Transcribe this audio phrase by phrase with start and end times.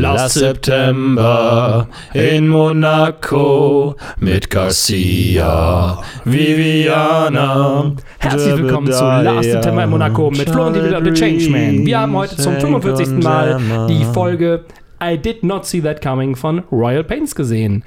[0.00, 7.92] Last September in Monaco mit Garcia, Viviana.
[8.18, 11.84] Herzlich willkommen zu Last September in Monaco mit Flo und The Changeman.
[11.84, 13.22] Wir haben heute zum 45.
[13.22, 14.64] Mal die Folge
[15.04, 17.84] I Did Not See That Coming von Royal Pains gesehen.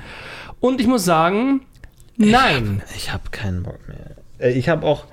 [0.60, 1.62] Und ich muss sagen,
[2.18, 2.84] nein.
[2.96, 4.18] Ich habe hab keinen Bock mehr.
[4.38, 5.06] Äh, ich habe auch,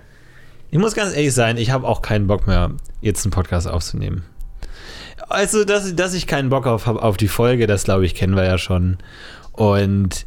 [0.71, 4.25] ich muss ganz ehrlich sein, ich habe auch keinen Bock mehr, jetzt einen Podcast aufzunehmen.
[5.31, 8.35] Also, dass, dass ich keinen Bock auf habe auf die Folge, das glaube ich, kennen
[8.35, 8.99] wir ja schon.
[9.53, 10.27] Und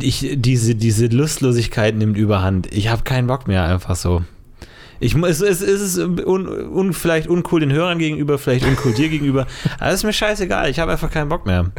[0.00, 2.72] ich, diese, diese Lustlosigkeit nimmt überhand.
[2.72, 4.22] Ich habe keinen Bock mehr, einfach so.
[5.00, 9.08] Ich, es, es, es ist un, un, vielleicht uncool den Hörern gegenüber, vielleicht uncool dir
[9.08, 9.46] gegenüber.
[9.78, 10.70] Aber ist mir scheißegal.
[10.70, 11.70] Ich habe einfach keinen Bock mehr.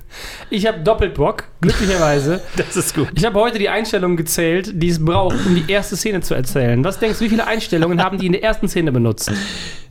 [0.50, 2.42] Ich habe doppelt Bock, glücklicherweise.
[2.56, 3.10] das ist gut.
[3.16, 6.82] Ich habe heute die Einstellungen gezählt, die es braucht, um die erste Szene zu erzählen.
[6.84, 9.32] Was denkst du, wie viele Einstellungen haben die in der ersten Szene benutzt?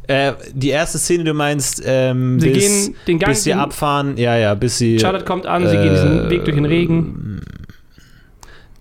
[0.08, 4.16] Äh, die erste Szene, du meinst, ähm, sie bis, gehen den Gang bis sie abfahren,
[4.16, 4.98] ja, ja, bis sie.
[4.98, 7.42] Charlotte kommt an, äh, sie gehen diesen Weg durch den Regen.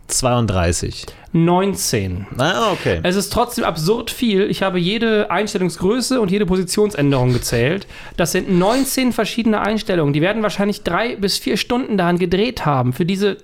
[0.07, 1.05] 32.
[1.33, 2.27] 19.
[2.37, 3.01] Ah, okay.
[3.03, 4.49] Es ist trotzdem absurd viel.
[4.49, 7.87] Ich habe jede Einstellungsgröße und jede Positionsänderung gezählt.
[8.15, 10.13] Das sind 19 verschiedene Einstellungen.
[10.13, 13.37] Die werden wahrscheinlich drei bis vier Stunden daran gedreht haben für diese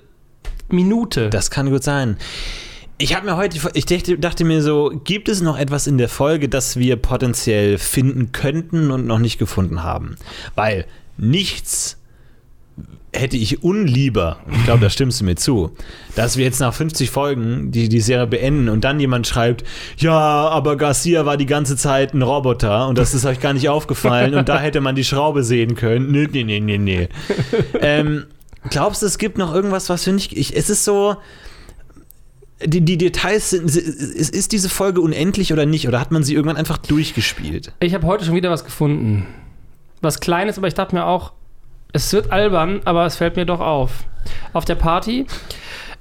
[0.70, 1.30] Minute.
[1.30, 2.18] Das kann gut sein.
[2.98, 6.10] Ich habe mir heute, ich dachte, dachte, mir so, gibt es noch etwas in der
[6.10, 10.16] Folge, das wir potenziell finden könnten und noch nicht gefunden haben?
[10.56, 10.86] Weil
[11.18, 11.98] nichts
[13.16, 15.76] hätte ich unlieber, ich glaube, da stimmst du mir zu,
[16.16, 19.64] dass wir jetzt nach 50 Folgen die, die Serie beenden und dann jemand schreibt,
[19.98, 23.70] ja, aber Garcia war die ganze Zeit ein Roboter und das ist euch gar nicht
[23.70, 26.12] aufgefallen und da hätte man die Schraube sehen können.
[26.12, 27.10] Nee, nee, nee, nee, nee.
[27.82, 28.26] ähm,
[28.70, 31.18] glaubst du, es gibt noch irgendwas, was wir nicht, ich, es ist so,
[32.66, 35.88] die, die Details sind, ist, ist diese Folge unendlich oder nicht?
[35.88, 37.74] Oder hat man sie irgendwann einfach durchgespielt?
[37.80, 39.26] Ich habe heute schon wieder was gefunden.
[40.02, 41.34] Was Kleines, aber ich dachte mir auch,
[41.94, 43.92] es wird albern, aber es fällt mir doch auf.
[44.52, 45.26] Auf der Party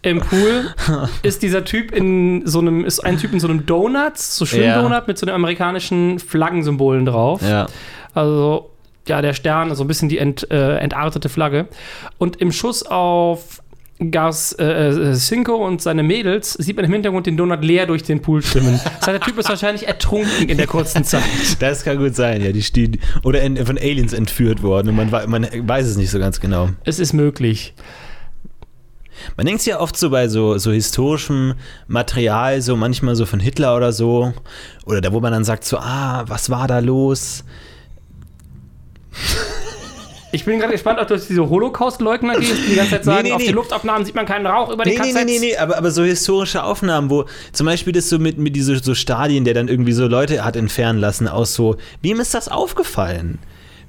[0.02, 0.74] im Pool
[1.22, 4.90] ist dieser Typ in so einem, ist ein Typ in so einem Donuts, so Schwimmdonut
[4.90, 5.05] ja.
[5.06, 7.42] mit so einem amerikanischen Flaggensymbolen drauf.
[7.42, 7.67] Ja.
[8.14, 8.70] Also
[9.08, 11.68] ja, der Stern, so ein bisschen die ent, äh, entartete Flagge.
[12.18, 13.61] Und im Schuss auf
[14.11, 18.02] Gas äh, äh, Cinco und seine Mädels sieht man im Hintergrund den Donut leer durch
[18.02, 18.80] den Pool schwimmen.
[18.83, 21.23] Das heißt, der Typ ist wahrscheinlich ertrunken in der kurzen Zeit.
[21.61, 22.52] Das kann gut sein, ja.
[22.52, 26.41] Die stehen, oder von Aliens entführt worden und man, man weiß es nicht so ganz
[26.41, 26.70] genau.
[26.85, 27.74] Es ist möglich.
[29.36, 31.55] Man denkt ja oft so bei so, so historischem
[31.86, 34.33] Material, so manchmal so von Hitler oder so,
[34.85, 37.45] oder da, wo man dann sagt so, ah, was war da los?
[40.34, 43.28] Ich bin gerade gespannt, ob du diese Holocaust-Leugner gehst, die die ganze Zeit sagen, nee,
[43.28, 45.14] nee, auf den Luftaufnahmen sieht man keinen Rauch über nee, die KZs.
[45.14, 48.56] Nee, nee, nee, aber, aber so historische Aufnahmen, wo zum Beispiel das so mit, mit
[48.56, 52.32] diese so Stadien, der dann irgendwie so Leute hat entfernen lassen aus so, wem ist
[52.32, 53.38] das aufgefallen?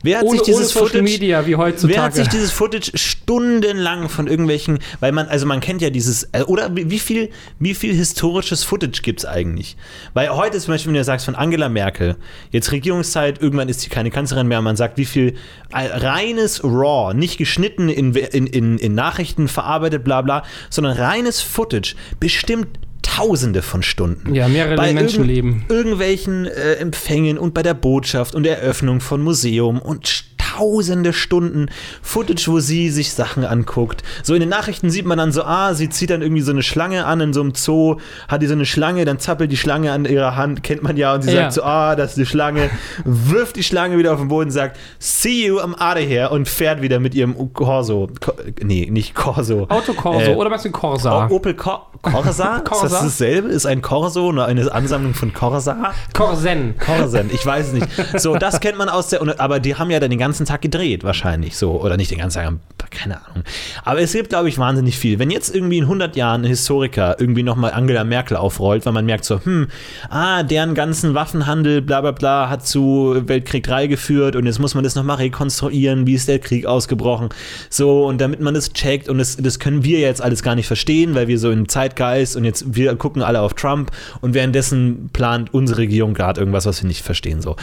[0.04, 1.96] Wer hat ohne, sich dieses Footage, Media wie heutzutage.
[1.96, 6.24] Wer hat sich dieses Footage stundenlang von irgendwelchen, weil man, also man kennt ja dieses,
[6.34, 9.78] äh, oder wie viel, wie viel historisches Footage gibt es eigentlich?
[10.14, 12.18] Weil heute zum Beispiel, wenn du sagst von Angela Merkel,
[12.52, 15.36] jetzt Regierungszeit, irgendwann ist sie keine Kanzlerin mehr, man sagt, wie viel
[15.72, 21.42] äh, reines Raw, nicht geschnitten in, in, in, in Nachrichten verarbeitet, bla bla, sondern reines
[21.42, 24.34] Footage, bestimmt Tausende von Stunden.
[24.34, 25.52] Ja, mehrere bei Menschenleben.
[25.52, 30.26] Irgend, irgendwelchen äh, Empfängen und bei der Botschaft und Eröffnung von Museum und
[30.58, 31.68] tausende Stunden
[32.02, 34.04] Footage, wo sie sich Sachen anguckt.
[34.22, 36.64] So in den Nachrichten sieht man dann so, ah, sie zieht dann irgendwie so eine
[36.64, 37.98] Schlange an in so einem Zoo,
[38.28, 41.14] hat die so eine Schlange, dann zappelt die Schlange an ihrer Hand, kennt man ja,
[41.14, 41.44] und sie ja.
[41.44, 42.70] sagt so, ah, das ist die Schlange,
[43.04, 46.48] wirft die Schlange wieder auf den Boden, sagt, see you, I'm out of here und
[46.48, 48.10] fährt wieder mit ihrem Corso.
[48.62, 49.66] nee, nicht Corso.
[49.70, 51.28] Autocorso äh, oder was ein Corsa?
[51.30, 52.60] Opel Cor Corsa?
[52.60, 52.86] Corsa?
[52.86, 53.50] Ist das dasselbe?
[53.50, 55.94] Ist ein Corso eine Ansammlung von Corsa?
[56.14, 56.76] Corsen.
[56.78, 57.88] Corsen, ich weiß es nicht.
[58.18, 60.62] So, das kennt man aus der, aber die haben ja dann den ganzen ganzen Tag
[60.62, 61.82] gedreht, wahrscheinlich so.
[61.82, 62.60] Oder nicht den ganzen Tag,
[62.94, 63.44] keine Ahnung.
[63.84, 65.20] Aber es gibt, glaube ich, wahnsinnig viel.
[65.20, 69.06] Wenn jetzt irgendwie in 100 Jahren ein Historiker irgendwie nochmal Angela Merkel aufrollt, weil man
[69.06, 69.68] merkt so, hm,
[70.10, 74.76] ah, deren ganzen Waffenhandel, bla bla bla, hat zu Weltkrieg 3 geführt und jetzt muss
[74.76, 77.30] man das nochmal rekonstruieren, wie ist der Krieg ausgebrochen.
[77.70, 80.68] So, und damit man das checkt und das, das können wir jetzt alles gar nicht
[80.68, 83.92] verstehen, weil wir so in Zeitgeist und jetzt wir gucken alle auf Trump
[84.22, 87.42] und währenddessen plant unsere Regierung gerade irgendwas, was wir nicht verstehen.
[87.42, 87.56] So.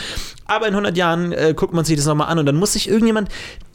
[0.47, 2.89] Aber in 100 Jahren äh, guckt man sich das nochmal an und dann muss sich
[2.89, 3.29] irgendjemand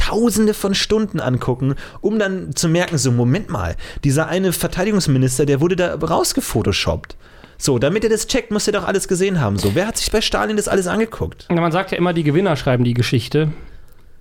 [0.05, 5.61] tausende von Stunden angucken, um dann zu merken, so Moment mal, dieser eine Verteidigungsminister, der
[5.61, 7.15] wurde da rausgefotoshoppt.
[7.57, 9.57] So, damit er das checkt, muss er doch alles gesehen haben.
[9.57, 11.47] So, wer hat sich bei Stalin das alles angeguckt?
[11.49, 13.49] Ja, man sagt ja immer, die Gewinner schreiben die Geschichte,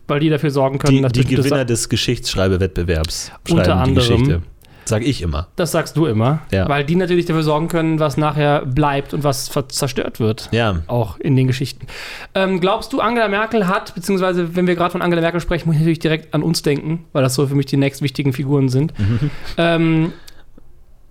[0.07, 3.95] weil die dafür sorgen können, die, dass die Gewinner des Geschichtsschreibewettbewerbs schreiben unter anderem, die
[3.95, 4.43] Geschichte.
[4.85, 5.49] Sag ich immer.
[5.57, 6.41] Das sagst du immer.
[6.51, 6.69] Ja.
[6.69, 10.49] Weil die natürlich dafür sorgen können, was nachher bleibt und was zerstört wird.
[10.53, 10.83] Ja.
[10.87, 11.87] Auch in den Geschichten.
[12.35, 15.77] Ähm, glaubst du, Angela Merkel hat, beziehungsweise wenn wir gerade von Angela Merkel sprechen, muss
[15.77, 18.69] ich natürlich direkt an uns denken, weil das so für mich die nächst wichtigen Figuren
[18.69, 18.93] sind.
[19.57, 20.13] ähm,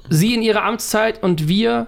[0.09, 1.87] sie in ihrer Amtszeit und wir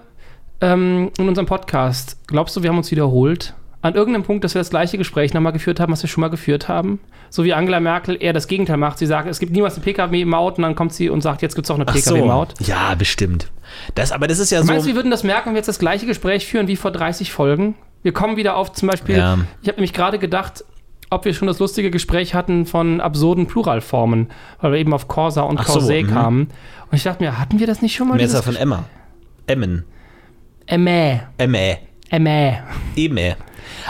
[0.60, 3.54] ähm, in unserem Podcast, glaubst du, wir haben uns wiederholt?
[3.82, 6.28] An irgendeinem Punkt, dass wir das gleiche Gespräch nochmal geführt haben, was wir schon mal
[6.30, 6.98] geführt haben?
[7.30, 8.98] So wie Angela Merkel eher das Gegenteil macht.
[8.98, 11.66] Sie sagt, es gibt niemals eine Pkw-Maut und dann kommt sie und sagt, jetzt gibt
[11.66, 12.14] es auch eine Ach so.
[12.14, 12.54] Pkw-Maut.
[12.60, 13.50] Ja, bestimmt.
[13.94, 14.66] Das, aber das ist ja so.
[14.66, 16.90] Meinst du, wir würden das merken, wenn wir jetzt das gleiche Gespräch führen wie vor
[16.90, 17.74] 30 Folgen?
[18.02, 19.38] Wir kommen wieder auf zum Beispiel, Ja.
[19.62, 20.64] ich habe nämlich gerade gedacht,
[21.10, 24.28] ob wir schon das lustige Gespräch hatten von absurden Pluralformen,
[24.60, 26.08] weil wir eben auf Corsa und Ach so, Corsae mhm.
[26.08, 26.40] kamen.
[26.90, 28.16] Und ich dachte mir, hatten wir das nicht schon mal?
[28.16, 28.84] Messer von Emma.
[29.46, 29.84] Emmen.
[30.66, 31.78] Emä, Emme.
[32.10, 32.62] Emä.
[32.96, 33.36] Emme.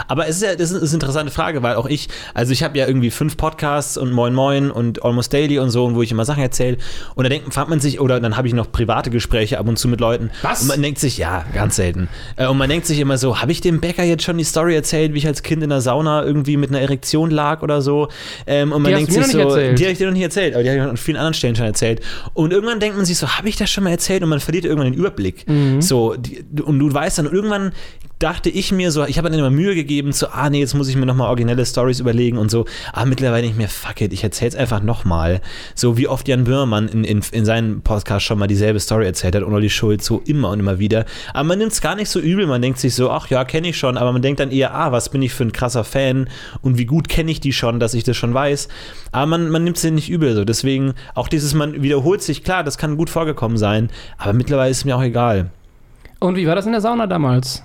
[0.07, 2.77] Aber es ist ja, das ist eine interessante Frage, weil auch ich, also ich habe
[2.77, 6.11] ja irgendwie fünf Podcasts und Moin Moin und Almost Daily und so, und wo ich
[6.11, 6.77] immer Sachen erzähle.
[7.15, 9.77] Und da denkt, fragt man sich, oder dann habe ich noch private Gespräche ab und
[9.77, 10.29] zu mit Leuten.
[10.41, 10.61] Was?
[10.61, 12.07] Und man denkt sich, ja, ganz selten.
[12.35, 14.75] Äh, Und man denkt sich immer so, habe ich dem Bäcker jetzt schon die Story
[14.75, 18.07] erzählt, wie ich als Kind in der Sauna irgendwie mit einer Erektion lag oder so?
[18.45, 19.79] Ähm, Und man Die denkt sich noch nicht so, erzählt.
[19.79, 21.55] die habe ich dir noch nicht erzählt, aber die habe ich an vielen anderen Stellen
[21.55, 22.01] schon erzählt.
[22.33, 24.23] Und irgendwann denkt man sich so, habe ich das schon mal erzählt?
[24.23, 25.45] Und man verliert irgendwann den Überblick.
[25.79, 27.71] So, die, und du weißt dann, irgendwann
[28.19, 30.89] dachte ich mir so, ich habe dann immer Mühe gegeben, so, ah nee, jetzt muss
[30.89, 32.65] ich mir nochmal originelle Stories überlegen und so.
[32.93, 35.41] Aber mittlerweile nicht mehr, fuck it, ich erzähl's einfach nochmal.
[35.75, 39.35] So wie oft Jan Böhmermann in, in, in seinem Podcast schon mal dieselbe Story erzählt
[39.35, 41.05] hat und Olli Schulz so immer und immer wieder.
[41.33, 43.77] Aber man nimmt's gar nicht so übel, man denkt sich so, ach ja, kenne ich
[43.77, 46.29] schon, aber man denkt dann eher, ah, was bin ich für ein krasser Fan
[46.61, 48.67] und wie gut kenne ich die schon, dass ich das schon weiß.
[49.11, 50.43] Aber man, man nimmt es nicht übel so.
[50.43, 54.77] Deswegen, auch dieses, man wiederholt sich, klar, das kann gut vorgekommen sein, aber mittlerweile ist
[54.77, 55.51] es mir auch egal.
[56.19, 57.63] Und wie war das in der Sauna damals?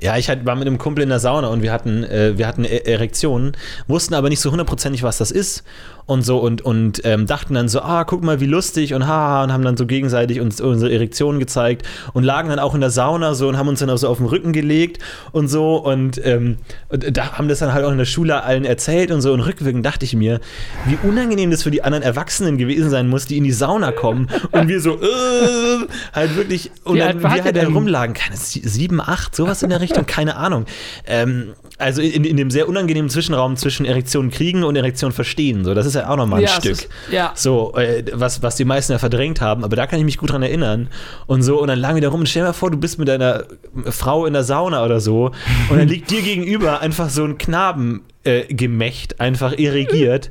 [0.00, 2.46] Ja, ich halt war mit einem Kumpel in der Sauna und wir hatten, äh, wir
[2.46, 3.56] hatten E- Erektionen,
[3.88, 5.64] wussten aber nicht so hundertprozentig, was das ist
[6.08, 9.44] und so und, und ähm, dachten dann so, ah, guck mal, wie lustig und haha
[9.44, 12.90] und haben dann so gegenseitig uns unsere Erektionen gezeigt und lagen dann auch in der
[12.90, 15.00] Sauna so und haben uns dann auch so auf den Rücken gelegt
[15.32, 16.56] und so und, ähm,
[16.88, 19.40] und da haben das dann halt auch in der Schule allen erzählt und so und
[19.40, 20.40] rückwirkend dachte ich mir,
[20.86, 24.28] wie unangenehm das für die anderen Erwachsenen gewesen sein muss, die in die Sauna kommen
[24.50, 28.66] und wir so, äh, halt wirklich, und Wie dann wir halt da rumlagen, keine sie-
[28.66, 30.64] sieben, acht, sowas in der Richtung, keine Ahnung.
[31.06, 35.64] Ähm, also in, in dem sehr unangenehmen Zwischenraum zwischen Erektion kriegen und Erektion verstehen.
[35.64, 36.72] So, das ist ja auch nochmal ein Ja, Stück.
[36.72, 37.32] ist- ja.
[37.34, 40.30] So, äh, was, was die meisten ja verdrängt haben, aber da kann ich mich gut
[40.32, 40.88] dran erinnern.
[41.26, 42.98] Und so, und dann lagen wir da rum und stell dir mal vor, du bist
[42.98, 43.44] mit deiner
[43.86, 45.32] Frau in der Sauna oder so
[45.70, 50.30] und dann liegt dir gegenüber einfach so ein Knaben äh, Gemächt, einfach irrigiert.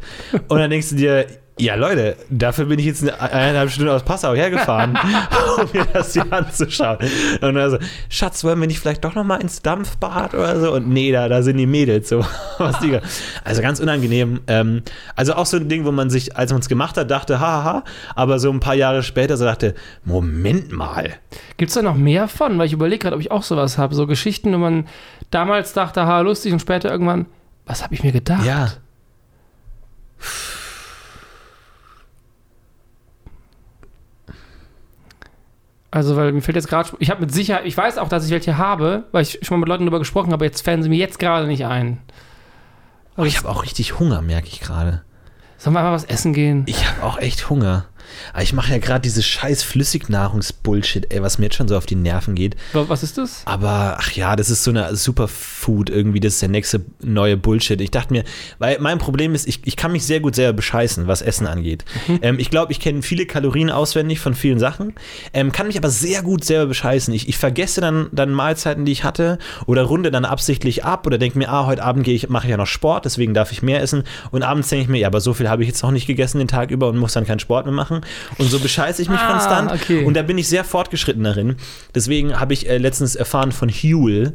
[0.50, 1.26] Und dann denkst du dir,
[1.60, 4.98] ja, Leute, dafür bin ich jetzt eine eineinhalb Stunden aus Passau hergefahren,
[5.62, 6.98] um mir das hier anzuschauen.
[7.42, 7.78] Und also,
[8.10, 10.74] Schatz, wollen wir nicht vielleicht doch noch mal ins Dampfbad oder so?
[10.74, 12.24] Und nee, da, da sind die Mädels so.
[12.60, 13.00] Was die,
[13.44, 14.42] also ganz unangenehm.
[14.48, 14.84] Ähm,
[15.16, 17.84] also auch so ein Ding, wo man sich, als man es gemacht hat, dachte, haha,
[18.16, 19.74] aber so ein paar Jahre später so dachte,
[20.06, 21.16] Moment mal.
[21.58, 22.58] Gibt es da noch mehr von?
[22.60, 23.96] Weil ich überlege gerade, ob ich auch sowas habe.
[23.96, 24.88] So Geschichten, wo man
[25.32, 27.26] damals dachte, ha, lustig und später irgendwann,
[27.66, 28.46] was habe ich mir gedacht?
[28.46, 28.74] Ja.
[35.90, 38.32] Also, weil mir fällt jetzt gerade, ich habe mit Sicherheit, ich weiß auch, dass ich
[38.32, 40.98] welche habe, weil ich schon mal mit Leuten darüber gesprochen habe, jetzt fallen sie mir
[40.98, 42.00] jetzt gerade nicht ein.
[43.16, 45.02] Aber ich habe auch richtig Hunger, merke ich gerade.
[45.58, 46.64] Sollen wir einfach was essen gehen?
[46.68, 47.86] Ich habe auch echt Hunger.
[48.34, 51.86] Aber ich mache ja gerade dieses scheiß Flüssignahrungsbullshit, ey, was mir jetzt schon so auf
[51.86, 52.56] die Nerven geht.
[52.74, 53.42] Wa- Was ist das?
[53.46, 57.80] Aber ach ja, das ist so eine Superfood irgendwie, das ist der nächste neue Bullshit.
[57.82, 58.24] Ich dachte mir,
[58.60, 61.86] weil mein Problem ist, ich, ich kann mich sehr gut selber bescheißen, was Essen angeht.
[62.22, 64.94] Ähm, ich glaube, ich kenne viele Kalorien auswendig von vielen Sachen,
[65.34, 67.14] ähm, kann mich aber sehr gut selber bescheißen.
[67.14, 71.18] Ich, ich vergesse dann, dann Mahlzeiten, die ich hatte oder runde dann absichtlich ab oder
[71.18, 73.62] denke mir, ah, heute Abend gehe ich, mache ich ja noch Sport, deswegen darf ich
[73.62, 74.04] mehr essen.
[74.32, 76.40] Und abends denke ich mir, ja, aber so viel habe ich jetzt noch nicht gegessen
[76.40, 77.97] den Tag über und muss dann keinen Sport mehr machen.
[78.38, 79.72] Und so bescheiße ich mich Ah, konstant.
[79.72, 80.04] okay.
[80.04, 81.56] Und da bin ich sehr fortgeschritten darin.
[81.96, 84.34] Deswegen habe ich äh, letztens erfahren von Huel,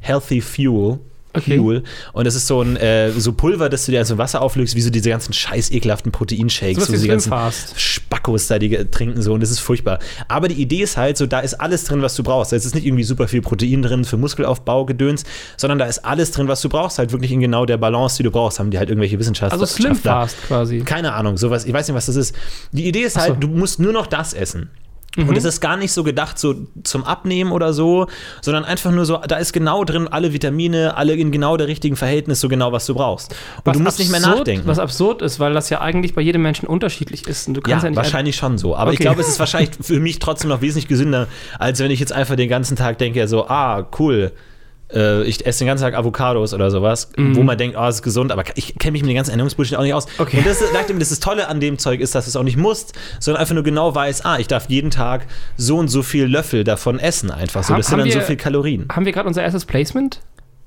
[0.00, 0.98] Healthy Fuel.
[1.34, 1.58] Okay.
[1.58, 1.82] Huel.
[2.12, 4.80] Und das ist so ein äh, so Pulver, das du dir also Wasser auflöst, wie
[4.80, 7.80] so diese ganzen scheiß ekelhaften Proteinshakes, so wie diese ganzen Slimfast.
[7.80, 9.98] Spackos da, die trinken so und das ist furchtbar.
[10.28, 12.52] Aber die Idee ist halt so, da ist alles drin, was du brauchst.
[12.52, 15.24] Da ist nicht irgendwie super viel Protein drin für Muskelaufbau, Gedöns,
[15.56, 18.22] sondern da ist alles drin, was du brauchst, halt wirklich in genau der Balance, die
[18.24, 19.60] du brauchst, haben die halt irgendwelche Wissenschaftler.
[19.60, 20.80] Also Slimfast quasi.
[20.80, 22.34] Keine Ahnung, sowas, ich weiß nicht, was das ist.
[22.72, 23.32] Die Idee ist Ach so.
[23.32, 24.70] Halt, du musst nur noch das essen.
[25.16, 26.54] Und es ist gar nicht so gedacht, so
[26.84, 28.06] zum Abnehmen oder so,
[28.40, 31.96] sondern einfach nur so, da ist genau drin alle Vitamine, alle in genau der richtigen
[31.96, 33.32] Verhältnis, so genau, was du brauchst.
[33.32, 34.66] Und Was du musst nicht mehr absurd- nachdenken.
[34.66, 37.46] Was absurd ist, weil das ja eigentlich bei jedem Menschen unterschiedlich ist.
[37.46, 38.74] Und du kannst ja, ja, wahrscheinlich schon so.
[38.74, 39.04] Aber ich Okay.
[39.04, 41.26] glaube, es ist wahrscheinlich für mich trotzdem noch wesentlich gesünder,
[41.58, 44.32] als wenn ich jetzt einfach den ganzen Tag denke, so, ah, cool,
[44.94, 48.02] äh, ich esse den ganzen Tag Avocados oder sowas, wo man denkt, oh, das ist
[48.02, 50.06] gesund, aber ich kenne mich mit den ganzen Ernährungsbullshit auch nicht aus.
[50.18, 50.38] Okay.
[50.38, 52.92] Und das, das, das Tolle an dem Zeug ist, dass du es auch nicht musst,
[53.20, 56.64] sondern einfach nur genau weiß, ah, ich darf jeden Tag so und so viel Löffel
[56.64, 57.62] davon essen einfach.
[57.62, 58.86] So, Haben- das sind haben dann so wir- viel Kalorien.
[58.92, 60.20] Haben wir gerade unser erstes Placement?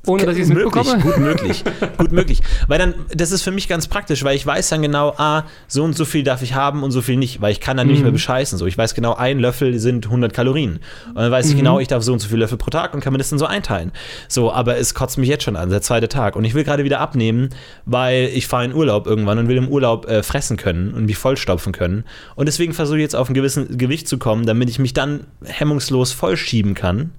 [0.07, 1.01] Ohne dass ich es möglich, mitbekomme?
[1.03, 1.63] gut möglich,
[1.97, 2.41] gut möglich.
[2.67, 5.83] Weil dann, das ist für mich ganz praktisch, weil ich weiß dann genau, ah, so
[5.83, 7.97] und so viel darf ich haben und so viel nicht, weil ich kann dann nicht
[7.99, 8.03] Mhm.
[8.03, 8.57] mehr bescheißen.
[8.57, 10.79] So, ich weiß genau, ein Löffel sind 100 Kalorien.
[11.09, 11.57] Und dann weiß ich Mhm.
[11.59, 13.39] genau, ich darf so und so viel Löffel pro Tag und kann mir das dann
[13.39, 13.91] so einteilen.
[14.27, 16.35] So, aber es kotzt mich jetzt schon an, der zweite Tag.
[16.35, 17.49] Und ich will gerade wieder abnehmen,
[17.85, 21.17] weil ich fahre in Urlaub irgendwann und will im Urlaub äh, fressen können und mich
[21.17, 22.03] vollstopfen können.
[22.35, 25.21] Und deswegen versuche ich jetzt auf ein gewissen Gewicht zu kommen, damit ich mich dann
[25.43, 27.11] hemmungslos vollschieben kann.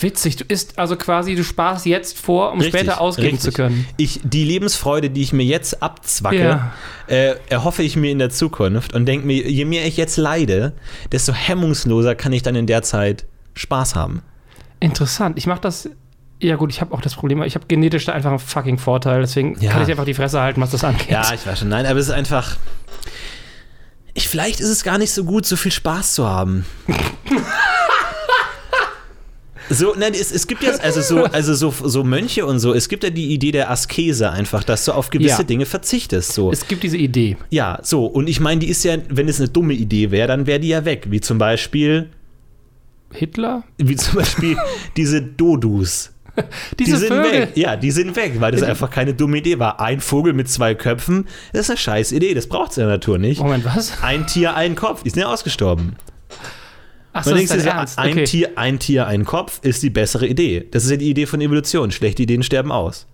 [0.00, 3.42] Witzig, du isst also quasi, du sparst jetzt vor, um Richtig, später ausgeben richtig.
[3.42, 3.86] zu können.
[3.96, 6.72] Ich, die Lebensfreude, die ich mir jetzt abzwacke, Ja.
[7.06, 10.72] äh, erhoffe ich mir in der Zukunft und denke mir, je mehr ich jetzt leide,
[11.12, 13.24] desto hemmungsloser kann ich dann in der Zeit
[13.54, 14.22] Spaß haben.
[14.80, 15.38] Interessant.
[15.38, 15.88] Ich mache das.
[16.40, 19.22] Ja, gut, ich habe auch das Problem, ich habe genetisch da einfach einen fucking Vorteil,
[19.22, 19.72] deswegen Ja.
[19.72, 21.08] kann ich einfach die Fresse halten, was das angeht.
[21.08, 22.56] Ja, ich weiß schon, nein, aber es ist einfach.
[24.12, 26.66] Ich, vielleicht ist es gar nicht so gut, so viel Spaß zu haben.
[29.70, 32.88] So, nein, es, es gibt ja also so, also so, so Mönche und so, es
[32.88, 35.42] gibt ja die Idee der Askese einfach, dass du auf gewisse Ja.
[35.42, 36.32] Dinge verzichtest.
[36.32, 36.52] So.
[36.52, 37.36] Es gibt diese Idee.
[37.50, 40.46] Ja, so, und ich meine, die ist ja, wenn es eine dumme Idee wäre, dann
[40.46, 41.06] wäre die ja weg.
[41.10, 42.10] Wie zum Beispiel,
[43.12, 43.64] Hitler?
[43.78, 44.56] wie zum Beispiel
[44.96, 46.12] diese Dodus.
[46.78, 47.32] Diese die sind Vögel.
[47.32, 47.52] weg.
[47.54, 49.80] Ja, die sind weg, weil das einfach keine dumme Idee war.
[49.80, 52.90] Ein Vogel mit zwei Köpfen, das ist eine scheiß Idee, das braucht es in der
[52.92, 53.40] Natur nicht.
[53.40, 54.02] Moment, was?
[54.02, 55.96] Ein Tier, ein Kopf, die sind ja ausgestorben.
[57.16, 57.98] Achso, ist dein so, Ernst.
[57.98, 58.24] ein, Okay.
[58.24, 60.66] Tier, ein Tier, ein Kopf ist die bessere Idee.
[60.70, 61.90] Das ist ja die Idee von Evolution.
[61.90, 63.06] Schlechte Ideen sterben aus.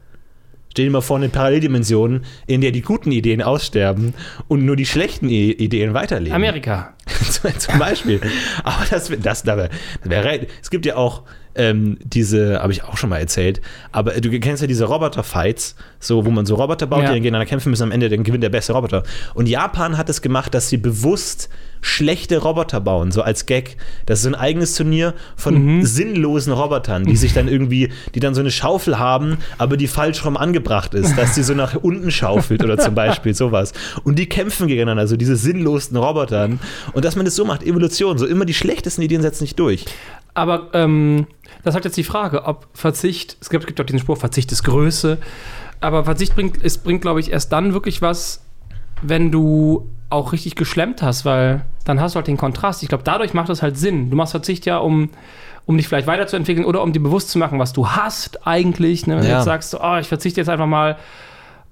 [0.70, 4.14] Stell dir mal vor, eine Paralleldimension, in der die guten Ideen aussterben
[4.48, 6.32] und nur die schlechten I Ideen weiterleben.
[6.34, 6.94] Amerika.
[7.58, 8.20] Zum Beispiel.
[8.64, 9.70] Aber das, das, das
[10.02, 14.30] wäre, es gibt ja auch ähm, diese, habe ich auch schon mal erzählt, aber du
[14.40, 17.08] kennst ja diese Roboter-Fights, so, wo man so Roboter baut, Ja.
[17.08, 19.02] die dann gegeneinander kämpfen müssen, am Ende dann gewinnt der beste Roboter.
[19.34, 21.50] Und Japan hat es gemacht, dass sie bewusst
[21.82, 23.76] schlechte Roboter bauen, so als Gag.
[24.06, 28.34] Das ist so ein eigenes Turnier von sinnlosen Robotern, die sich dann irgendwie, die dann
[28.34, 32.10] so eine Schaufel haben, aber die falsch rum angebracht ist, dass die so nach unten
[32.10, 33.72] schaufelt oder zum Beispiel sowas.
[34.04, 36.60] Und die kämpfen gegeneinander, so diese sinnlosen Robotern.
[36.92, 39.84] Und dass man das so macht, Evolution, so immer die schlechtesten Ideen setzen nicht durch.
[40.34, 41.26] Aber ähm,
[41.64, 44.62] das hat jetzt die Frage, ob Verzicht, es gibt, gibt auch diesen Spruch, Verzicht ist
[44.62, 45.18] Größe,
[45.80, 48.40] aber Verzicht bringt, es bringt, glaube ich, erst dann wirklich was,
[49.02, 52.82] wenn du auch richtig geschlemmt hast, weil dann hast du halt den Kontrast.
[52.82, 54.10] Ich glaube, dadurch macht es halt Sinn.
[54.10, 55.10] Du machst Verzicht ja, um,
[55.66, 59.06] um dich vielleicht weiterzuentwickeln oder um dir bewusst zu machen, was du hast eigentlich.
[59.06, 59.16] Ne?
[59.16, 59.36] Wenn du Ja.
[59.36, 60.96] jetzt sagst, oh, ich verzichte jetzt einfach mal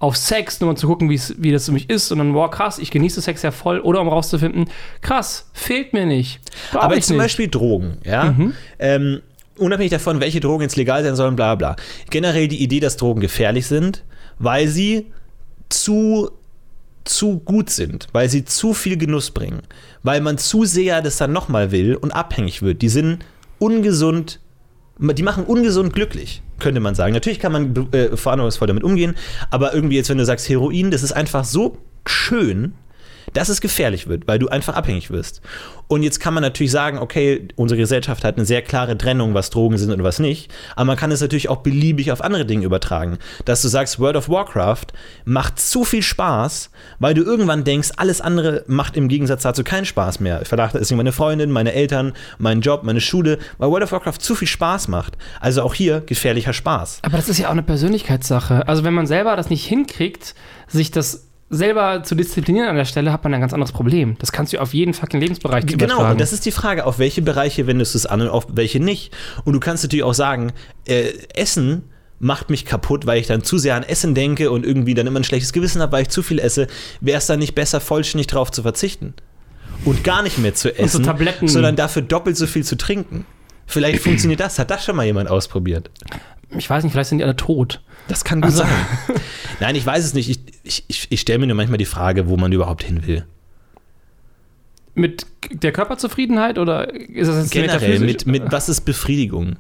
[0.00, 2.78] auf Sex, nur um zu gucken, wie das für mich ist und dann, wow, krass,
[2.78, 4.64] ich genieße Sex ja voll oder um rauszufinden,
[5.02, 6.40] krass, fehlt mir nicht.
[6.72, 7.24] Brauch Aber zum nicht.
[7.24, 8.34] Beispiel Drogen, ja.
[8.78, 9.20] Ähm,
[9.58, 11.76] unabhängig davon, welche Drogen jetzt legal sein sollen, bla bla.
[12.08, 14.02] Generell die Idee, dass Drogen gefährlich sind,
[14.38, 15.12] weil sie
[15.68, 16.30] zu
[17.04, 19.62] zu gut sind, weil sie zu viel Genuss bringen,
[20.02, 22.82] weil man zu sehr das dann nochmal will und abhängig wird.
[22.82, 23.24] Die sind
[23.58, 24.40] ungesund,
[24.98, 27.14] die machen ungesund glücklich, könnte man sagen.
[27.14, 29.14] Natürlich kann man äh, verantwortungsvoll damit umgehen,
[29.50, 32.74] aber irgendwie jetzt, wenn du sagst Heroin, das ist einfach so schön,
[33.32, 35.40] dass es gefährlich wird, weil du einfach abhängig wirst.
[35.88, 39.50] Und jetzt kann man natürlich sagen, okay, unsere Gesellschaft hat eine sehr klare Trennung, was
[39.50, 42.64] Drogen sind und was nicht, aber man kann es natürlich auch beliebig auf andere Dinge
[42.64, 43.18] übertragen.
[43.44, 44.86] Dass du sagst, World of Warcraft
[45.24, 49.84] macht zu viel Spaß, weil du irgendwann denkst, alles andere macht im Gegensatz dazu keinen
[49.84, 50.42] Spaß mehr.
[50.42, 54.36] Ich vernachlässige meine Freundin, meine Eltern, meinen Job, meine Schule, weil World of Warcraft zu
[54.36, 55.18] viel Spaß macht.
[55.40, 57.00] Also auch hier gefährlicher Spaß.
[57.02, 58.68] Aber das ist ja auch eine Persönlichkeitssache.
[58.68, 60.34] Also wenn man selber das nicht hinkriegt,
[60.68, 64.16] sich das selber zu disziplinieren an der Stelle, hat man ein ganz anderes Problem.
[64.20, 66.12] Das kannst du auf jeden fucking Lebensbereich Genau, übertragen.
[66.12, 68.78] und das ist die Frage, auf welche Bereiche wendest du es an und auf welche
[68.80, 69.12] nicht.
[69.44, 70.52] Und du kannst natürlich auch sagen,
[70.86, 71.82] äh, Essen
[72.20, 75.18] macht mich kaputt, weil ich dann zu sehr an Essen denke und irgendwie dann immer
[75.20, 76.68] ein schlechtes Gewissen habe, weil ich zu viel esse.
[77.00, 79.14] Wäre es dann nicht besser, vollständig darauf zu verzichten?
[79.84, 81.48] Und gar nicht mehr zu so essen, Tabletten.
[81.48, 83.24] sondern dafür doppelt so viel zu trinken.
[83.66, 84.58] Vielleicht funktioniert das.
[84.58, 85.90] Hat das schon mal jemand ausprobiert?
[86.56, 87.80] ich weiß nicht, vielleicht sind die alle tot.
[88.08, 88.68] Das kann gut Also- sein.
[89.60, 90.28] Nein, ich weiß es nicht.
[90.28, 93.24] Ich, ich, ich, ich stelle mir nur manchmal die Frage, wo man überhaupt hin will.
[94.94, 99.56] Mit der Körperzufriedenheit oder ist das jetzt Generell, mit, mit was ist Befriedigung?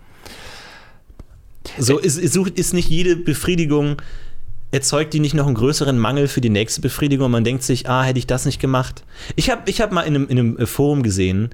[1.78, 4.02] So ist, ist, sucht- ist nicht jede Befriedigung,
[4.72, 8.02] erzeugt die nicht noch einen größeren Mangel für die nächste Befriedigung man denkt sich, ah,
[8.02, 9.04] hätte ich das nicht gemacht?
[9.36, 11.50] Ich habe ich hab mal in einem, in einem Forum gesehen,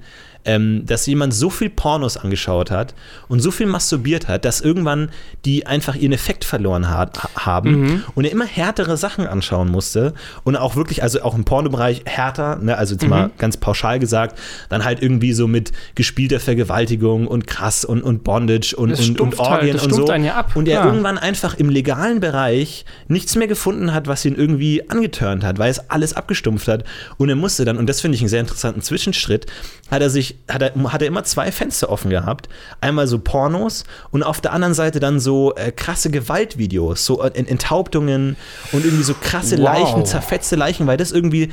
[0.47, 2.95] ähm, dass jemand so viel Pornos angeschaut hat
[3.27, 5.09] und so viel masturbiert hat, dass irgendwann
[5.45, 8.03] die einfach ihren Effekt verloren hat, haben Mhm.
[8.15, 10.13] und er immer härtere Sachen anschauen musste
[10.43, 14.39] und auch wirklich, also auch im Pornobereich härter, ne, also jetzt mal ganz pauschal gesagt,
[14.69, 19.19] dann halt irgendwie so mit gespielter Vergewaltigung und krass und, und Bondage und, Das und,
[19.19, 20.11] und halt, Orgien das und so.
[20.13, 20.87] ja ab, und er klar.
[20.87, 25.69] irgendwann einfach im legalen Bereich nichts mehr gefunden hat, was ihn irgendwie angeturnt hat, weil
[25.69, 26.85] es alles abgestumpft hat.
[27.17, 29.45] Und er musste dann, und das finde ich einen sehr interessanten Zwischenschritt,
[29.91, 32.49] hat er sich, hat er, hat er immer zwei Fenster offen gehabt.
[32.81, 37.31] Einmal so Pornos und auf der anderen Seite dann so äh, krasse Gewaltvideos, so äh,
[37.35, 38.35] Enthauptungen
[38.71, 39.63] und irgendwie so krasse Wow.
[39.65, 41.49] Leichen, zerfetzte Leichen, weil das irgendwie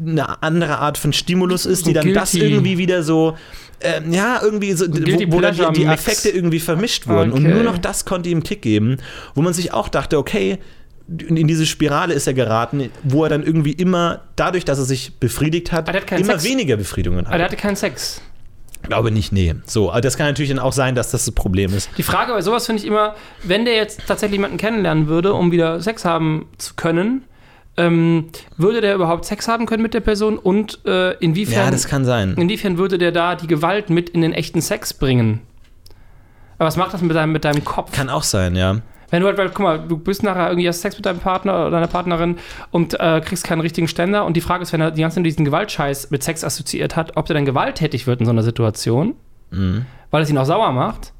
[0.00, 2.46] eine andere Art von Stimulus ist, die So dann das guilty.
[2.48, 3.36] irgendwie wieder so,
[3.80, 6.06] ähm, ja, irgendwie so, wo, wo dann die, die Mix.
[6.06, 7.32] Effekte irgendwie vermischt wurden.
[7.32, 7.54] Und Okay.
[7.54, 8.96] nur noch das konnte ihm Kick geben,
[9.34, 10.58] wo man sich auch dachte, okay,
[11.08, 15.14] in diese Spirale ist er geraten, wo er dann irgendwie immer, dadurch, dass er sich
[15.18, 16.44] befriedigt hat, Aber hat immer Sex.
[16.44, 17.52] weniger Befriedigungen Aber der hat.
[17.52, 18.20] hatte keinen Sex.
[18.88, 19.54] Glaube nicht, nee.
[19.66, 21.90] So, aber das kann natürlich dann auch sein, dass das das Problem ist.
[21.96, 23.14] Die Frage bei sowas finde ich immer,
[23.44, 27.24] wenn der jetzt tatsächlich jemanden kennenlernen würde, um wieder Sex haben zu können,
[27.76, 31.86] ähm, würde der überhaupt Sex haben können mit der Person und äh, inwiefern, Ja, das
[31.86, 32.34] kann sein.
[32.36, 35.40] inwiefern würde der da die Gewalt mit in den echten Sex bringen?
[36.58, 37.92] Aber was macht das mit deinem, mit deinem Kopf?
[37.92, 38.80] Kann auch sein, ja.
[39.10, 41.54] Wenn du halt, weil, guck mal, du bist nachher irgendwie hast Sex mit deinem Partner
[41.62, 42.36] oder deiner Partnerin
[42.70, 45.24] und äh, kriegst keinen richtigen Ständer und die Frage ist, wenn er die ganze Zeit
[45.26, 49.14] diesen Gewaltscheiß mit Sex assoziiert hat, ob der dann gewalttätig wird in so einer Situation,
[49.50, 49.86] Mhm.
[50.10, 51.12] weil es ihn auch sauer macht.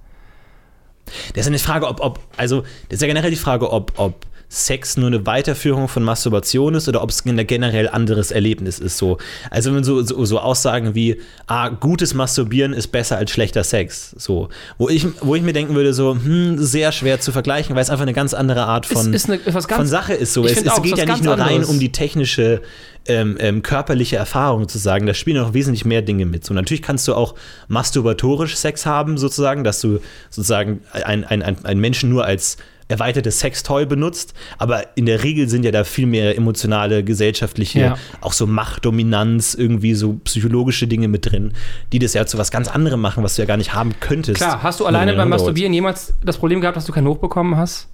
[1.34, 4.26] Das ist eine Frage, ob, ob, also, das ist ja generell die Frage, ob, ob
[4.50, 8.96] Sex nur eine Weiterführung von Masturbation ist oder ob es ein generell anderes Erlebnis ist.
[8.96, 9.18] So.
[9.50, 14.14] Also wenn so, so, so Aussagen wie, ah, gutes Masturbieren ist besser als schlechter Sex.
[14.16, 14.48] So.
[14.78, 17.90] Wo ich, wo ich mir denken würde, so, hm, sehr schwer zu vergleichen, weil es
[17.90, 20.32] einfach eine ganz andere Art von, ist, ist eine, von Sache ist.
[20.32, 20.46] So.
[20.46, 21.68] Es, es auch, geht ja nicht nur rein anderes.
[21.68, 22.62] um die technische,
[23.06, 26.44] ähm, ähm, körperliche Erfahrung zu sagen, da spielen noch wesentlich mehr Dinge mit.
[26.44, 27.34] So, natürlich kannst du auch
[27.68, 29.98] masturbatorisch Sex haben, sozusagen, dass du
[30.30, 32.56] sozusagen ein, ein, ein, ein Menschen nur als
[32.88, 37.98] erweitertes Sextoy benutzt, aber in der Regel sind ja da viel mehr emotionale, gesellschaftliche, Ja.
[38.20, 41.52] auch so Machtdominanz, irgendwie so psychologische Dinge mit drin,
[41.92, 44.38] die das ja zu was ganz anderem machen, was du ja gar nicht haben könntest.
[44.38, 47.88] Klar, hast du alleine beim Masturbieren jemals das Problem gehabt, dass du keinen hochbekommen hast?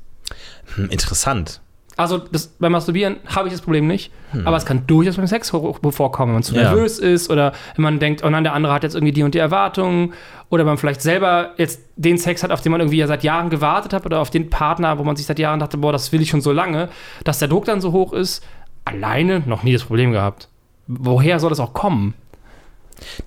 [0.76, 1.60] Hm, interessant.
[1.96, 4.10] Also das, beim Masturbieren habe ich das Problem nicht,
[4.44, 6.60] aber es kann durchaus beim Sex vorkommen, wenn man zu Hm.
[6.60, 6.70] Ja.
[6.70, 9.32] nervös ist oder wenn man denkt, oh nein, der andere hat jetzt irgendwie die und
[9.34, 10.12] die Erwartungen
[10.50, 13.48] oder man vielleicht selber jetzt den Sex hat, auf den man irgendwie ja seit Jahren
[13.48, 16.20] gewartet hat oder auf den Partner, wo man sich seit Jahren dachte, boah, das will
[16.20, 16.88] ich schon so lange,
[17.22, 18.44] dass der Druck dann so hoch ist.
[18.84, 20.48] Alleine noch nie das Problem gehabt.
[20.88, 22.14] Woher soll das auch kommen?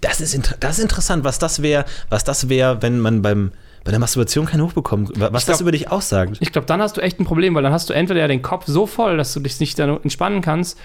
[0.01, 3.51] Das ist, das ist interessant, was das wäre, was das wäre, wenn man beim,
[3.87, 5.11] bei der Masturbation keinen hochbekommt.
[5.15, 6.35] Was das glaub- über dich aussagt.
[6.41, 8.41] Ich glaube, dann hast du echt ein Problem, weil dann hast du entweder ja den
[8.41, 10.77] Kopf so voll, dass du dich nicht entspannen kannst,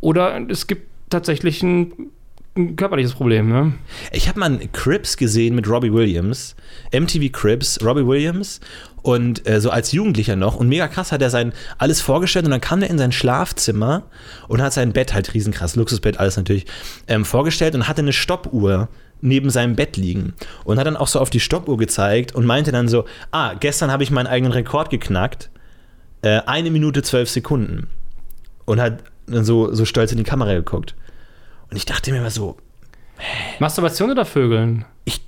[0.00, 1.92] oder es gibt tatsächlich ein,
[2.56, 3.48] ein körperliches Problem.
[3.48, 3.72] Ne?
[4.12, 6.54] Ich habe mal einen Cribs gesehen mit Robbie Williams.
[6.92, 8.60] MTV Cribs, Robbie Williams.
[9.02, 10.54] Und äh, so als Jugendlicher noch.
[10.54, 12.44] Und mega krass hat er sein alles vorgestellt.
[12.44, 14.04] Und dann kam er in sein Schlafzimmer
[14.46, 16.66] und hat sein Bett halt riesenkrass, Luxusbett, alles natürlich,
[17.08, 18.88] ähm, vorgestellt und hatte eine Stoppuhr
[19.22, 20.34] neben seinem Bett liegen.
[20.64, 23.90] Und hat dann auch so auf die Stoppuhr gezeigt und meinte dann so, ah, gestern
[23.90, 25.50] habe ich meinen eigenen Rekord geknackt.
[26.20, 27.88] Äh, eine Minute zwölf Sekunden.
[28.66, 30.94] Und hat dann so, so stolz in die Kamera geguckt.
[31.70, 32.58] Und ich dachte mir immer so,
[33.58, 34.84] Masturbation oder Vögeln?
[35.04, 35.20] Ich,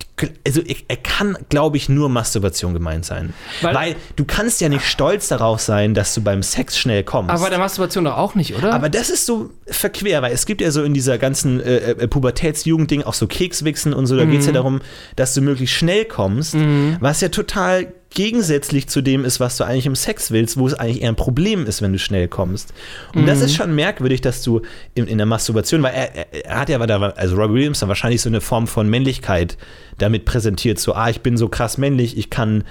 [0.47, 3.33] also ich, er kann, glaube ich, nur Masturbation gemeint sein.
[3.61, 7.31] Weil- Weil, du kannst ja nicht stolz darauf sein, dass du beim Sex schnell kommst.
[7.33, 8.73] Aber bei der Masturbation doch auch nicht, oder?
[8.73, 12.07] Aber das ist so verquer, weil es gibt ja so in dieser ganzen äh, äh,
[12.09, 14.57] Pubertätsjugendding auch so Kekswichsen und so, da geht es ja Mhm.
[14.57, 14.81] darum,
[15.17, 16.55] dass du möglichst schnell kommst,
[17.01, 20.75] was ja total gegensätzlich zu dem ist, was du eigentlich im Sex willst, wo es
[20.75, 22.73] eigentlich eher ein Problem ist, wenn du schnell kommst.
[23.13, 23.45] Und das Mhm.
[23.47, 24.63] ist schon merkwürdig, dass du
[24.95, 28.23] in, in der Masturbation, weil er, er, hat ja, da, also Robbie Williams dann wahrscheinlich
[28.23, 29.57] so eine Form von Männlichkeit
[29.99, 32.65] damit präsentiert, so, ah, ich bin so krass männlich, ich kann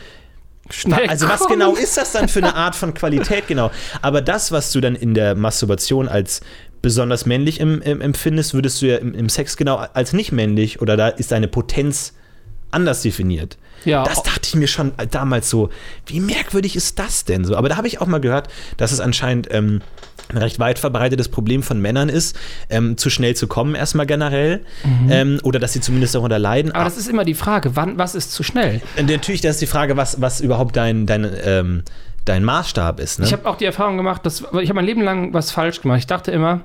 [0.70, 1.60] Schnell also was kommen.
[1.60, 3.70] genau ist das dann für eine Art von Qualität genau?
[4.02, 6.40] Aber das, was du dann in der Masturbation als
[6.82, 10.82] besonders männlich em, em, empfindest, würdest du ja im, im Sex genau als nicht männlich
[10.82, 12.14] oder da ist deine Potenz
[12.72, 13.58] anders definiert.
[13.86, 14.04] Ja.
[14.04, 15.70] Das dachte ich mir schon damals so,
[16.06, 17.56] wie merkwürdig ist das denn so?
[17.56, 19.82] Aber da habe ich auch mal gehört, dass es anscheinend ähm,
[20.34, 22.38] ein recht weit verbreitetes Problem von Männern ist,
[22.70, 24.62] ähm, zu schnell zu kommen erstmal generell
[25.10, 26.70] ähm, oder dass sie zumindest darunter leiden.
[26.70, 26.76] Mhm.
[26.76, 28.82] Aber das ist immer die Frage, wann, was ist zu schnell?
[28.98, 31.84] Und Natürlich, das ist die Frage, was, was überhaupt dein, dein, ähm,
[32.26, 33.20] dein Maßstab ist.
[33.20, 33.26] Ne?
[33.26, 36.00] Ich habe auch die Erfahrung gemacht, dass ich habe mein Leben lang was falsch gemacht.
[36.00, 36.62] Ich dachte immer,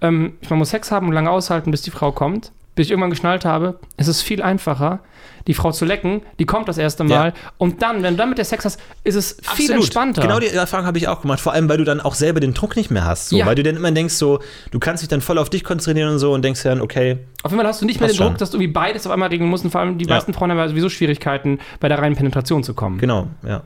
[0.00, 2.52] ähm, man muss Sex haben und lange aushalten, bis die Frau kommt.
[2.76, 5.00] Bis ich irgendwann geschnallt habe, es ist viel einfacher,
[5.48, 8.38] die Frau zu lecken, die kommt das erste Mal und dann, wenn du dann mit
[8.38, 10.22] der Sex hast, ist es viel entspannter.
[10.22, 12.54] Genau die Erfahrung habe ich auch gemacht, vor allem, weil du dann auch selber den
[12.54, 13.30] Druck nicht mehr hast.
[13.30, 13.36] So.
[13.36, 13.46] Ja.
[13.46, 16.18] Weil du dann immer denkst, so, du kannst dich dann voll auf dich konzentrieren und
[16.18, 18.28] so und denkst dann, okay, Auf jeden Fall hast du nicht mehr den Passt Druck,
[18.28, 18.36] schon.
[18.38, 20.14] dass du irgendwie beides auf einmal regeln musst und vor allem die Ja.
[20.14, 22.98] meisten Frauen haben ja sowieso Schwierigkeiten, bei der reinen Penetration zu kommen.
[22.98, 23.62] Genau, ja.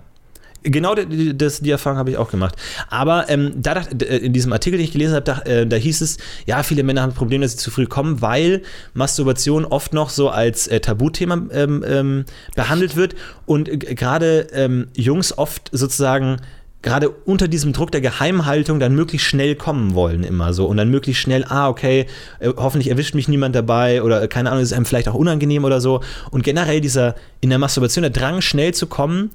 [0.62, 2.54] Genau die, das, die Erfahrung habe ich auch gemacht.
[2.88, 5.76] Aber ähm, da dacht, äh, in diesem Artikel, den ich gelesen habe, da, äh, da
[5.76, 9.94] hieß es, ja, viele Männer haben Probleme, dass sie zu früh kommen, weil Masturbation oft
[9.94, 13.14] noch so als äh, Tabuthema ähm, ähm, behandelt wird
[13.46, 16.38] und äh, gerade ähm, Jungs oft sozusagen
[16.82, 20.90] gerade unter diesem Druck der Geheimhaltung dann möglichst schnell kommen wollen immer so und dann
[20.90, 22.06] möglichst schnell, ah, okay,
[22.38, 25.64] äh, hoffentlich erwischt mich niemand dabei oder äh, keine Ahnung, ist einem vielleicht auch unangenehm
[25.64, 29.30] oder so und generell dieser in der Masturbation der Drang schnell zu kommen,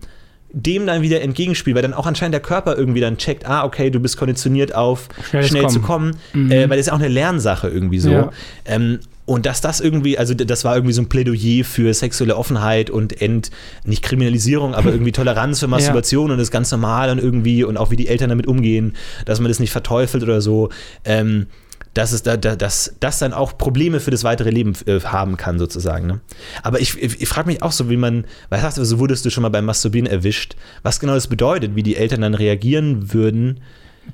[0.51, 3.89] dem dann wieder entgegenspielt, weil dann auch anscheinend der Körper irgendwie dann checkt, ah, okay,
[3.89, 6.99] du bist konditioniert auf Schnell schnell, zu zu kommen, äh, weil das ist ja auch
[6.99, 8.11] eine Lernsache irgendwie so.
[8.11, 8.31] Ja.
[8.65, 12.91] Ähm, und dass das irgendwie, also das war irgendwie so ein Plädoyer für sexuelle Offenheit
[12.91, 13.49] und Ent,
[13.83, 17.89] nicht Kriminalisierung, aber irgendwie Toleranz für Masturbation und das ganz normal und irgendwie und auch
[17.89, 20.69] wie die Eltern damit umgehen, dass man das nicht verteufelt oder so.
[21.03, 21.47] Ähm,
[21.95, 25.37] dass es da, da dass das dann auch Probleme für das weitere Leben äh, haben
[25.37, 26.05] kann, sozusagen.
[26.05, 26.19] Ne?
[26.61, 29.25] Aber ich, ich, ich frage mich auch so, wie man, was sagst du, so wurdest
[29.25, 33.13] du schon mal beim Masturbieren erwischt, was genau das bedeutet, wie die Eltern dann reagieren
[33.13, 33.61] würden.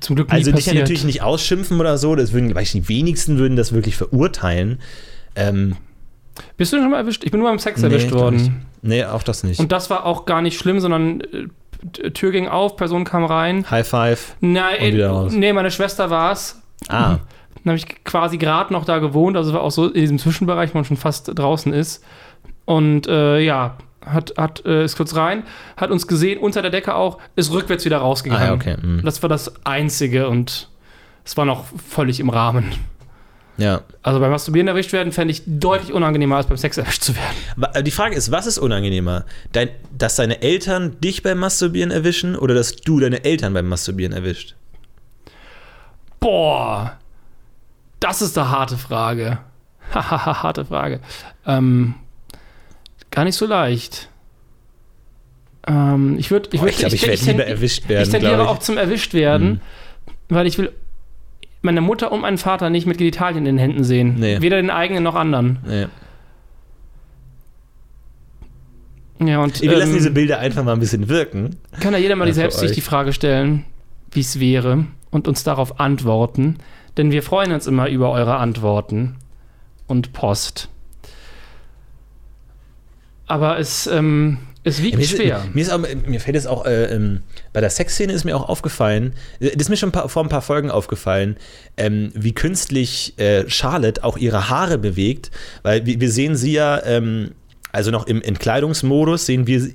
[0.00, 2.88] Zum Glück nie Also dich ja natürlich nicht ausschimpfen oder so, das würden, ich, die
[2.88, 4.78] wenigsten würden das wirklich verurteilen.
[5.34, 5.76] Ähm,
[6.56, 7.24] Bist du schon mal erwischt?
[7.24, 8.64] Ich bin nur beim Sex nee, erwischt worden.
[8.80, 9.58] Nee, auch das nicht.
[9.58, 13.68] Und das war auch gar nicht schlimm, sondern äh, Tür ging auf, Person kam rein.
[13.68, 14.36] High Five.
[14.40, 15.32] Nein, raus.
[15.32, 16.62] nee, meine Schwester war es.
[16.88, 17.18] Ah,
[17.64, 20.74] Dann habe ich quasi gerade noch da gewohnt, also war auch so in diesem Zwischenbereich,
[20.74, 22.04] wo man schon fast draußen ist.
[22.64, 25.44] Und äh, ja, hat, hat, äh, ist kurz rein,
[25.76, 28.42] hat uns gesehen, unter der Decke auch, ist rückwärts wieder rausgegangen.
[28.44, 29.02] Ah, ja, okay, mhm.
[29.04, 30.68] Das war das Einzige und
[31.24, 32.72] es war noch völlig im Rahmen.
[33.58, 33.82] ja.
[34.02, 37.36] Also beim Masturbieren erwischt werden, fände ich deutlich unangenehmer, als beim Sex erwischt zu werden.
[37.54, 39.24] Wa- Die Frage ist, was ist unangenehmer?
[39.52, 44.12] Dein, dass deine Eltern dich beim Masturbieren erwischen oder dass du deine Eltern beim Masturbieren
[44.12, 44.56] erwischt?
[46.20, 46.98] Boah,
[48.02, 49.38] das ist eine harte Frage.
[49.92, 51.00] Hahaha, harte Frage.
[51.46, 51.94] Ähm,
[53.10, 54.08] gar nicht so leicht.
[55.66, 58.02] Ähm, ich würde, ich würde, ich glaube, ich werde lieber erwischt werden.
[58.04, 59.60] Ich tendiere auch zum erwischt werden,
[60.28, 60.34] Mhm.
[60.34, 60.72] weil ich will
[61.62, 64.16] meine Mutter und meinen Vater nicht mit Genitalien in den Händen sehen.
[64.18, 64.40] Nee.
[64.40, 65.58] Weder den eigenen noch anderen.
[65.64, 65.86] Nee.
[69.24, 71.56] Ja, und Wir lassen ähm, diese Bilder einfach mal ein bisschen wirken.
[71.80, 73.64] kann ja jeder mal Ja, selbst sich die Frage stellen,
[74.10, 76.56] wie es wäre und uns darauf antworten.
[76.96, 79.16] Denn wir freuen uns immer über eure Antworten
[79.86, 80.68] und Post.
[83.26, 85.44] Aber es, ähm, es wiegt Ja, mir, ist, schwer.
[85.54, 87.20] mir, ist auch, mir fällt es auch, äh, ähm,
[87.52, 90.42] bei der Sexszene ist mir auch aufgefallen, äh, das ist mir schon vor ein paar
[90.42, 91.36] Folgen aufgefallen,
[91.76, 95.30] ähm, wie künstlich äh, Charlotte auch ihre Haare bewegt,
[95.62, 97.32] weil wir, wir sehen sie ja, ähm,
[97.70, 99.66] also noch im Entkleidungsmodus, sehen wir,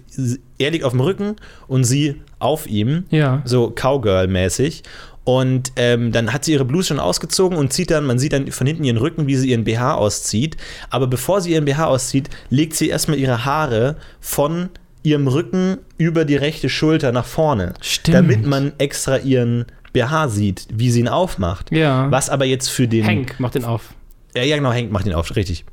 [0.60, 1.36] liegt auf dem Rücken
[1.68, 3.42] und sie auf ihm, Ja.
[3.46, 4.84] so Cowgirl-mäßig.
[5.28, 8.50] Und ähm, dann hat sie ihre Bluse schon ausgezogen und zieht dann, man sieht dann
[8.50, 10.56] von hinten ihren Rücken, wie sie ihren BH auszieht.
[10.90, 14.70] Aber bevor sie ihren BH auszieht, legt sie erstmal ihre Haare von
[15.04, 17.74] ihrem Rücken über die rechte Schulter nach vorne.
[17.82, 18.16] Stimmt.
[18.16, 21.74] Damit man extra ihren BH sieht, wie sie ihn aufmacht.
[21.74, 22.10] Ja.
[22.10, 23.06] Was aber jetzt für den.
[23.06, 23.96] Hank macht den auf.
[24.34, 25.66] Ja, ja, genau, Hank macht ihn auf, richtig.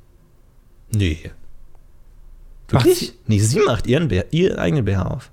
[0.93, 1.31] Nee.
[2.71, 3.13] Wirklich?
[3.29, 5.31] Nee, sie macht ihren, ihren eigenen BH auf.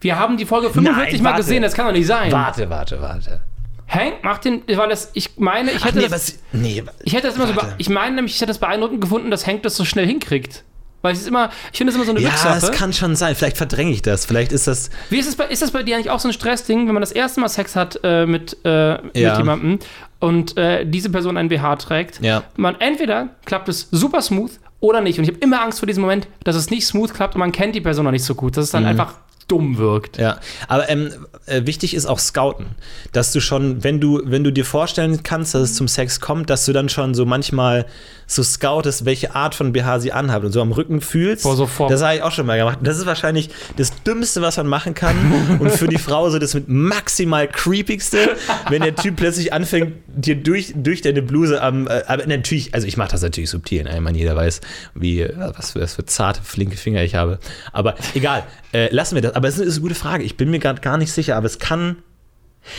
[0.00, 1.42] Wir haben die Folge 45 Nein, Mal warte.
[1.42, 2.30] gesehen, das kann doch nicht sein.
[2.32, 3.40] Warte, warte, warte.
[3.88, 7.12] Hank macht den, weil das, ich meine, ich Ach, hätte nee, das, was, nee, ich
[7.14, 7.68] hätte das immer so, warte.
[7.70, 10.64] bee- ich meine nämlich, ich hätte das beeindruckend gefunden, dass Hank das so schnell hinkriegt.
[11.02, 12.56] Weil es ist immer, ich finde das immer so eine Ja, Glückssache.
[12.64, 13.34] es kann schon sein.
[13.34, 14.24] Vielleicht verdränge ich das.
[14.24, 14.88] Vielleicht ist das.
[15.10, 17.02] Wie ist es bei, ist das bei dir eigentlich auch so ein Stressding, wenn man
[17.02, 19.36] das erste Mal Sex hat äh, mit, äh, mit Ja.
[19.36, 19.80] jemandem
[20.20, 22.22] und äh, diese Person ein BH trägt?
[22.22, 22.44] Ja.
[22.56, 25.18] Man entweder klappt es super smooth oder nicht.
[25.18, 27.52] Und ich habe immer Angst vor diesem Moment, dass es nicht smooth klappt und man
[27.52, 28.76] kennt die Person noch nicht so gut, dass es Mhm.
[28.78, 29.14] dann einfach
[29.46, 30.18] dumm wirkt.
[30.18, 31.10] Ja, aber ähm,
[31.46, 32.66] äh, wichtig ist auch Scouten,
[33.12, 36.50] dass du schon, wenn du, wenn du dir vorstellen kannst, dass es zum Sex kommt,
[36.50, 37.86] dass du dann schon so manchmal
[38.26, 41.42] so scoutest, welche Art von BH sie anhabt und so am Rücken fühlst.
[41.44, 42.78] Boah, so vor- Das habe ich auch schon mal gemacht.
[42.82, 45.16] Das ist wahrscheinlich das Dümmste, was man machen kann
[45.60, 48.36] und für die Frau so das mit maximal creepigste,
[48.70, 52.86] wenn der Typ plötzlich anfängt, dir durch, durch deine Bluse am, äh, aber natürlich, also
[52.86, 53.94] ich mache das natürlich subtil, ne?
[53.94, 54.60] ich meine, jeder weiß,
[54.94, 57.38] wie, äh, was für, was für zarte, flinke Finger ich habe.
[57.72, 59.34] Aber egal, äh, lassen wir das.
[59.34, 60.24] Aber es ist eine gute Frage.
[60.24, 61.96] Ich bin mir gerade gar nicht sicher, aber es kann,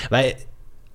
[0.09, 0.35] weil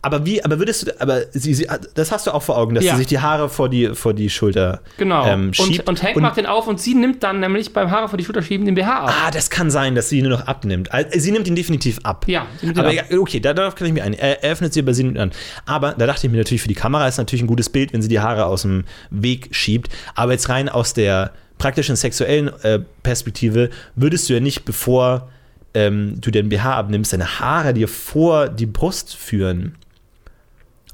[0.02, 2.84] Aber wie, aber würdest du, aber sie, sie, das hast du auch vor Augen, dass
[2.84, 2.92] Ja.
[2.92, 5.26] sie sich die Haare vor die, vor die Schulter Genau.
[5.26, 5.80] ähm, schiebt.
[5.80, 8.24] und, und Hank macht den auf und sie nimmt dann nämlich beim Haare vor die
[8.24, 9.14] Schulter schieben den BH ab.
[9.26, 10.90] Ah, das kann sein, dass sie ihn nur noch abnimmt.
[10.90, 12.24] Also, Sie nimmt ihn definitiv ab.
[12.28, 12.94] Ja, aber ab.
[13.18, 14.14] okay, da- darauf kann ich mir ein.
[14.14, 15.32] Er er öffnet sie, aber sie nimmt ihn an.
[15.66, 18.00] Aber da dachte ich mir natürlich, für die Kamera ist natürlich ein gutes Bild, wenn
[18.00, 19.90] sie die Haare aus dem Weg schiebt.
[20.14, 25.28] Aber jetzt rein aus der praktischen sexuellen äh, Perspektive würdest du ja nicht, bevor
[25.74, 29.74] ähm, du den BH abnimmst, deine Haare dir vor die Brust führen.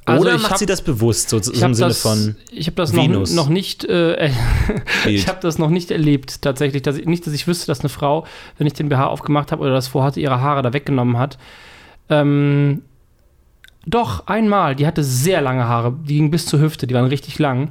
[0.06, 2.00] Also Oder ich macht hab- sie das bewusst, so, so Ich im habe Sinne das,
[2.00, 2.36] von.
[2.52, 4.30] ich hab das noch, noch nicht, äh,
[5.06, 7.88] ich habe das noch nicht erlebt tatsächlich, dass ich, nicht, dass ich wüsste, dass eine
[7.88, 8.24] Frau,
[8.56, 11.38] wenn ich den BH aufgemacht habe oder das vorhatte, ihre Haare da weggenommen hat.
[12.08, 12.82] Ähm,
[13.84, 17.38] doch einmal, die hatte sehr lange Haare, die gingen bis zur Hüfte, die waren richtig
[17.40, 17.70] lang.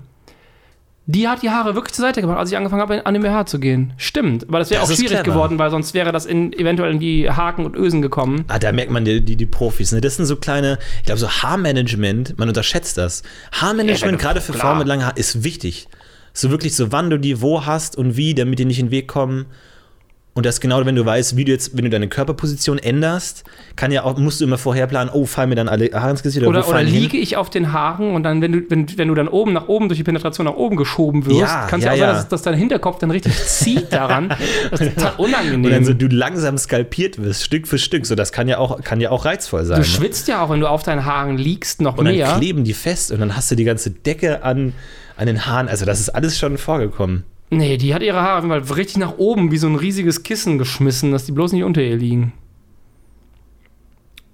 [1.07, 3.45] Die hat die Haare wirklich zur Seite gemacht, als ich angefangen habe, an den BH
[3.45, 3.93] zu gehen.
[3.97, 5.23] Stimmt, aber das wäre auch schwierig clever.
[5.23, 8.43] geworden, weil sonst wäre das in, eventuell in die Haken und Ösen gekommen.
[8.47, 9.91] Ah, da merkt man die, die, die Profis.
[9.91, 10.01] Ne?
[10.01, 13.21] Das sind so kleine, ich glaube, so Haarmanagement, man unterschätzt das.
[13.51, 14.61] Haarmanagement, Ja, gerade für klar.
[14.65, 15.87] Frauen mit langen Haaren, ist wichtig.
[16.33, 18.91] So wirklich so, wann du die wo hast und wie, damit die nicht in den
[18.91, 19.45] Weg kommen.
[20.37, 23.45] Und das genau, wenn du weißt, wie du jetzt, wenn du deine Körperposition änderst,
[23.77, 26.23] kann ja auch, musst du immer vorher planen, oh, fallen mir dann alle Haare ins
[26.23, 27.03] Gesicht oder, Oder, oder die hin?
[27.03, 29.69] liege ich auf den Haaren und dann, wenn du, wenn, wenn du dann oben nach
[29.69, 32.15] oben durch die Penetration nach oben geschoben wirst, Ja, kann es ja, ja auch sein,
[32.15, 34.33] dass, dass dein Hinterkopf dann richtig zieht daran.
[34.71, 35.63] Das ist total unangenehm.
[35.65, 38.05] Und dann so du langsam skalpiert wirst, Stück für Stück.
[38.05, 39.75] So, das kann ja auch, kann ja auch reizvoll sein.
[39.75, 39.85] du ne?
[39.87, 42.35] schwitzt ja auch, wenn du auf deinen Haaren liegst, noch Und dann mehr.
[42.37, 44.73] kleben die fest und dann hast du die ganze Decke an,
[45.15, 45.69] an den Haaren.
[45.69, 47.23] Also, das ist alles schon vorgekommen.
[47.49, 51.11] Nee, die hat ihre Haare Fall richtig nach oben wie so ein riesiges Kissen geschmissen,
[51.11, 52.33] dass die bloß nicht unter ihr liegen.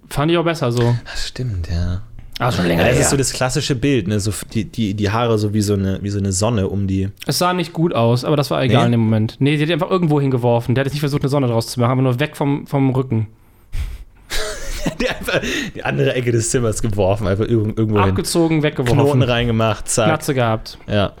[0.08, 0.94] Fand ich auch besser so.
[1.04, 2.02] Das stimmt, ja.
[2.38, 3.04] Aber schon länger Ja, das her.
[3.04, 4.18] ist so das klassische Bild, ne?
[4.18, 7.08] so die, die, die Haare so wie so, eine, wie so eine Sonne um die.
[7.26, 8.86] es sah nicht gut aus, aber das war egal Nee?
[8.86, 9.36] in dem Moment.
[9.38, 10.74] Nee, sie hat die einfach irgendwo hingeworfen.
[10.74, 12.90] Der hat jetzt nicht versucht, eine Sonne draus zu machen, aber nur weg vom, vom
[12.90, 13.28] Rücken.
[15.00, 15.40] Die einfach
[15.76, 18.10] die andere Ecke des Zimmers geworfen, einfach irgendwo, irgendwo hin.
[18.10, 18.98] Abgezogen, weggeworfen.
[18.98, 20.06] Knoten reingemacht, zack.
[20.08, 20.76] Glatze gehabt.
[20.88, 21.12] Ja.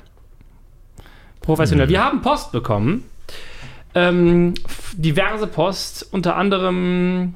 [1.42, 1.86] Professionell.
[1.86, 1.90] Mhm.
[1.90, 3.04] Wir haben Post bekommen.
[3.94, 4.54] Ähm,
[4.94, 7.34] diverse Post, unter anderem.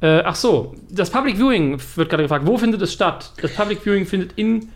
[0.00, 2.46] Äh, ach so, das Public Viewing wird gerade gefragt.
[2.46, 3.32] Wo findet es statt?
[3.40, 4.68] Das Public Viewing findet in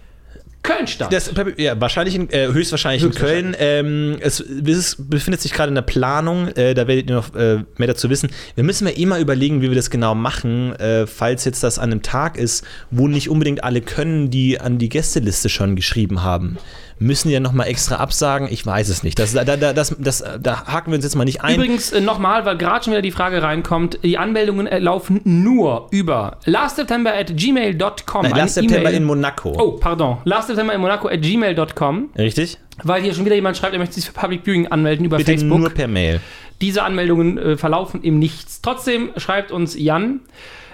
[0.67, 1.13] Köln statt.
[1.13, 3.57] Das, ja, wahrscheinlich in, äh, höchstwahrscheinlich in Köln.
[3.59, 6.49] Ähm, es, es befindet sich gerade in der Planung.
[6.49, 8.31] Äh, da werdet ihr noch äh, mehr dazu wissen.
[8.55, 11.93] Wir müssen ja immer überlegen, wie wir das genau machen, äh, falls jetzt das an
[11.93, 16.59] einem Tag ist, wo nicht unbedingt alle können, die an die Gästeliste schon geschrieben haben.
[16.99, 18.49] Müssen die ja nochmal extra absagen?
[18.51, 19.19] Ich weiß es nicht.
[19.19, 21.57] Das, da, da, das, das, da haken wir uns jetzt mal nicht ein.
[21.57, 25.89] Übrigens äh, nochmal, weil gerade schon wieder die Frage reinkommt, die Anmeldungen äh, laufen nur
[25.91, 28.23] über lastseptember at gmail.com.
[28.23, 29.55] Nein, Eine Last September E-Mail- in Monaco.
[29.59, 30.19] Oh, pardon.
[30.25, 32.57] Lastseptember in Monaco at gmail.com, Richtig?
[32.83, 35.33] weil hier schon wieder jemand schreibt, er möchte sich für Public Viewing anmelden über Bitte
[35.33, 35.59] Facebook.
[35.59, 36.21] nur per Mail.
[36.63, 38.63] Diese Anmeldungen äh, verlaufen im Nichts.
[38.63, 40.21] Trotzdem schreibt uns Jan.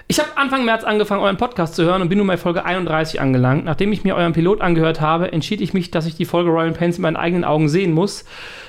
[0.07, 3.21] Ich habe Anfang März angefangen, euren Podcast zu hören und bin nun bei Folge 31
[3.21, 3.63] angelangt.
[3.63, 6.73] Nachdem ich mir euren Pilot angehört habe, entschied ich mich, dass ich die Folge Royal
[6.73, 8.25] Pains mit meinen eigenen Augen sehen muss,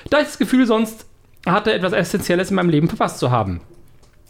[0.09, 1.05] da ich das Gefühl sonst
[1.45, 3.61] hatte, etwas Essentielles in meinem Leben verpasst zu haben.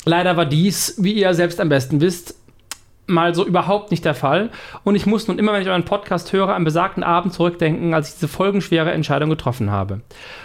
[0.04, 2.36] Leider war dies, wie ihr selbst am besten wisst,
[3.08, 4.50] mal so überhaupt nicht der Fall.
[4.84, 8.10] Und ich muss nun immer, wenn ich euren Podcast höre, an besagten Abend zurückdenken, als
[8.10, 10.02] ich diese folgenschwere Entscheidung getroffen habe.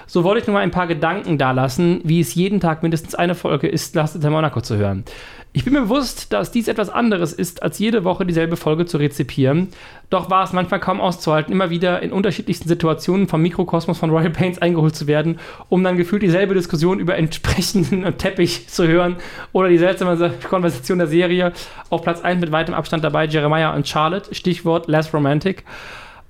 [0.06, 3.34] So wollte ich nur mal ein paar Gedanken dalassen, wie es jeden Tag mindestens eine
[3.34, 5.04] Folge ist, Lastet in Monaco zu hören.
[5.52, 8.98] Ich bin mir bewusst, dass dies etwas anderes ist, als jede Woche dieselbe Folge zu
[8.98, 9.68] rezipieren.
[10.08, 14.30] Doch war es manchmal kaum auszuhalten, immer wieder in unterschiedlichsten Situationen vom Mikrokosmos von Royal
[14.30, 19.16] Pains eingeholt zu werden, um dann gefühlt dieselbe Diskussion über entsprechenden Teppich zu hören
[19.52, 21.52] oder die seltsame Konversation der Serie.
[21.88, 25.64] Auf Platz 1 mit weitem Abstand dabei Jeremiah und Charlotte, Stichwort Less Romantic.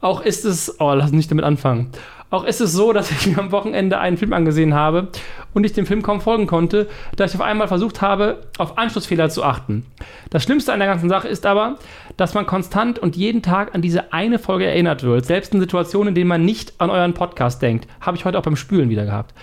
[0.00, 1.90] Auch ist es, oh, lass uns nicht damit anfangen.
[2.30, 5.08] Auch ist es so, dass ich mir am Wochenende einen Film angesehen habe
[5.52, 9.30] und ich dem Film kaum folgen konnte, da ich auf einmal versucht habe, auf Anschlussfehler
[9.30, 9.84] zu achten.
[10.30, 11.76] Das Schlimmste an der ganzen Sache ist aber,
[12.16, 16.08] dass man konstant und jeden Tag an diese eine Folge erinnert wird, selbst in Situationen,
[16.08, 17.88] in denen man nicht an euren Podcast denkt.
[18.00, 19.34] Habe ich heute auch beim Spülen wieder gehabt.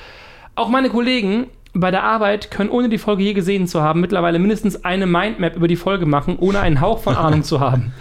[0.56, 4.40] Auch meine Kollegen bei der Arbeit können, ohne die Folge je gesehen zu haben, mittlerweile
[4.40, 7.92] mindestens eine Mindmap über die Folge machen, ohne einen Hauch von Ahnung zu haben.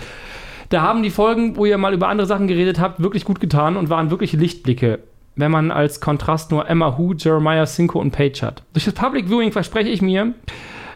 [0.69, 3.77] Da haben die Folgen, wo ihr mal über andere Sachen geredet habt, wirklich gut getan
[3.77, 4.99] und waren wirkliche Lichtblicke,
[5.37, 8.63] wenn man als Kontrast nur Emma Hu, Jeremiah, Cinco und Page hat.
[8.73, 10.35] Durch das Public Viewing verspreche ich mir,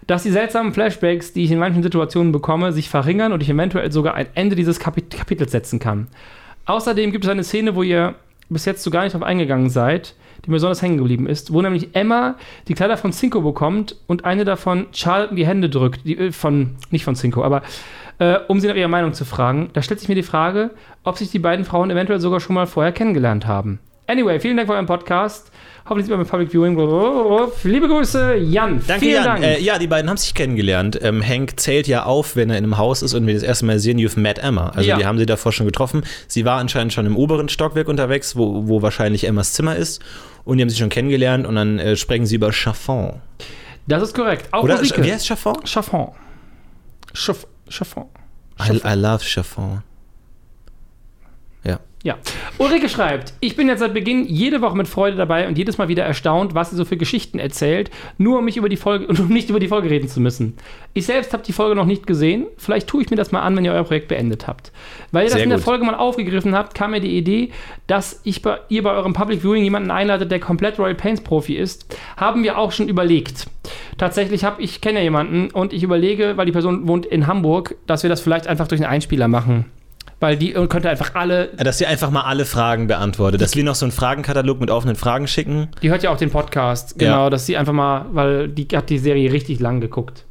[0.07, 3.93] dass die seltsamen Flashbacks, die ich in manchen Situationen bekomme, sich verringern und ich eventuell
[3.93, 6.09] sogar ein Ende dieses Kapit Kapitels setzen kann.
[6.67, 8.17] Außerdem gibt es eine Szene, wo ihr
[8.49, 11.63] bis jetzt so gar nicht drauf eingegangen seid, die mir besonders hängen geblieben ist, wo
[11.63, 12.35] nämlich Emma
[12.67, 16.33] die Kleider von Cinco bekommt und eine davon Charlotte in die Hände drückt, die, äh,
[16.33, 17.63] von, nicht von Cinco, aber
[18.21, 19.71] äh, um sie nach ihrer Meinung zu fragen.
[19.73, 20.71] Da stellt sich mir die Frage,
[21.03, 23.81] ob sich die beiden Frauen eventuell sogar schon mal vorher kennengelernt haben.
[24.07, 25.51] Anyway, vielen Dank für euren Podcast.
[25.85, 26.77] Hoffentlich sieht man mit Public Viewing.
[27.65, 28.81] Liebe Grüße, Jan.
[28.87, 29.25] Danke, vielen Jan.
[29.25, 29.45] Dank.
[29.45, 30.99] Äh, ja, die beiden haben sich kennengelernt.
[31.03, 33.67] Ähm, Hank zählt ja auf, wenn er in einem Haus ist und wir das erste
[33.67, 34.69] Mal sehen, you've met Emma.
[34.71, 34.99] Also Ja.
[34.99, 36.03] die haben sie davor schon getroffen.
[36.29, 40.03] Sie war anscheinend schon im oberen Stockwerk unterwegs, wo, wo wahrscheinlich Emmas Zimmer ist.
[40.45, 43.21] Und die haben sich schon kennengelernt und dann äh, sprechen sie über Chaffon.
[43.87, 44.49] das ist korrekt.
[44.53, 45.05] Auch Oder Ulrike.
[45.05, 45.55] wie heißt Chaffon?
[45.65, 46.09] Chaffon.
[47.15, 48.09] Chaff Chaffon.
[48.59, 49.83] I, I love Chaffon.
[52.03, 52.17] Ja.
[52.57, 55.89] Ulrike schreibt, ich bin jetzt seit Beginn jede Woche mit Freude dabei und jedes Mal
[55.89, 59.21] wieder erstaunt, was sie so für Geschichten erzählt, nur um mich über die Folge und
[59.21, 60.57] um nicht über die Folge reden zu müssen.
[60.95, 62.47] Ich selbst habe die Folge noch nicht gesehen.
[62.57, 64.73] Vielleicht tue ich mir das mal an, wenn ihr euer Projekt beendet habt.
[65.13, 65.65] Weil ihr das Sehr in der gut.
[65.67, 67.51] Folge mal aufgegriffen habt, kam mir die Idee,
[67.87, 71.55] dass ich bei, ihr bei eurem Public Viewing jemanden einladet, der komplett Royal Pains Profi
[71.57, 71.99] ist.
[72.17, 73.47] Haben wir auch schon überlegt.
[73.99, 77.77] Tatsächlich habe ich kenne ja jemanden und ich überlege, weil die Person wohnt in Hamburg,
[77.87, 79.67] dass wir das vielleicht einfach durch einen Einspieler machen.
[80.21, 83.41] Weil die könnte einfach alle Dass sie einfach mal alle Fragen beantwortet.
[83.41, 85.69] Dass wir noch so einen Fragenkatalog mit offenen Fragen schicken.
[85.83, 87.31] Die hört ja auch den Podcast, genau, Ja.
[87.31, 90.25] dass sie einfach mal, weil die hat die Serie richtig lang geguckt.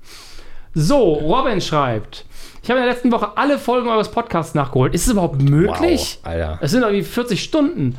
[0.76, 2.26] So, Robin schreibt,
[2.62, 4.94] ich habe in der letzten Woche alle Folgen eures Podcasts nachgeholt.
[4.94, 6.20] Ist es überhaupt möglich?
[6.22, 6.60] Wow, Alter.
[6.62, 7.96] Es sind irgendwie 40 Stunden.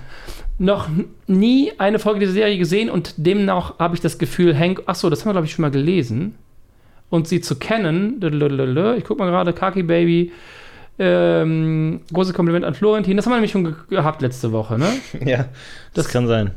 [0.59, 0.89] Noch
[1.27, 5.21] nie eine Folge dieser Serie gesehen und demnach habe ich das Gefühl, Hank, achso, das
[5.21, 6.37] haben wir glaube ich schon mal gelesen.
[7.09, 8.21] Und sie zu kennen,
[8.97, 10.31] ich guck mal gerade, Kaki Baby,
[11.01, 14.87] ähm, großes Kompliment an Florentin, das haben wir nämlich schon ge gehabt letzte Woche, ne?
[15.25, 15.47] Ja,
[15.95, 16.51] das, kann sein.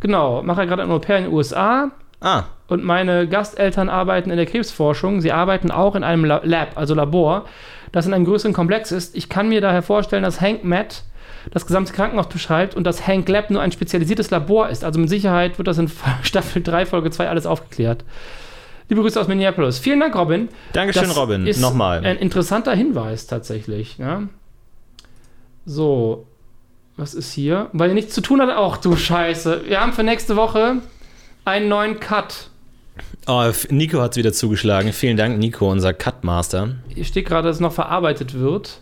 [0.00, 1.90] Genau, mache ja gerade ein Au-pair in den USA
[2.24, 5.20] Ah, und meine Gasteltern arbeiten in der Krebsforschung.
[5.20, 7.46] Sie arbeiten auch in einem La- Lab, also Labor,
[7.90, 9.16] das in einem größeren Komplex ist.
[9.16, 11.02] Ich kann mir daher vorstellen, dass Hank Matt
[11.50, 14.84] das gesamte Krankenhaus beschreibt und dass Hank Lab nur ein spezialisiertes Labor ist.
[14.84, 15.90] Also mit Sicherheit wird das in
[16.22, 18.04] Staffel 3, Folge 2 alles aufgeklärt.
[18.88, 19.78] Liebe Grüße aus Minneapolis.
[19.78, 20.48] Vielen Dank, Robin.
[20.72, 21.46] Dankeschön, Das Robin.
[21.46, 22.04] Ist Nochmal.
[22.04, 23.98] Ein interessanter Hinweis tatsächlich.
[23.98, 24.24] Ja?
[25.64, 26.26] So,
[26.96, 27.68] was ist hier?
[27.72, 29.62] Weil ihr nichts zu tun hat, auch du Scheiße.
[29.66, 30.78] Wir haben für nächste Woche
[31.44, 32.48] einen neuen Cut.
[33.26, 34.92] Oh, Nico hat es wieder zugeschlagen.
[34.92, 36.76] Vielen Dank, Nico, unser Cutmaster.
[36.88, 38.80] Hier steht gerade, dass es noch verarbeitet wird.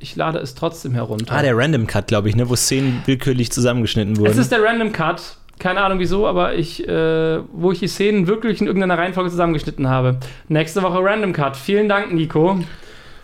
[0.00, 1.32] Ich lade es trotzdem herunter.
[1.34, 4.30] Ah, der Random Cut, glaube ich, ne, wo Szenen willkürlich zusammengeschnitten wurden.
[4.30, 5.36] es ist der Random Cut.
[5.58, 9.88] Keine Ahnung wieso, aber ich, äh, wo ich die Szenen wirklich in irgendeiner Reihenfolge zusammengeschnitten
[9.88, 10.18] habe.
[10.48, 11.56] Nächste Woche Random Cut.
[11.56, 12.58] Vielen Dank, Nico.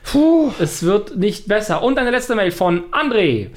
[0.04, 1.82] Puh, es wird nicht besser.
[1.82, 3.48] Und eine letzte Mail von André.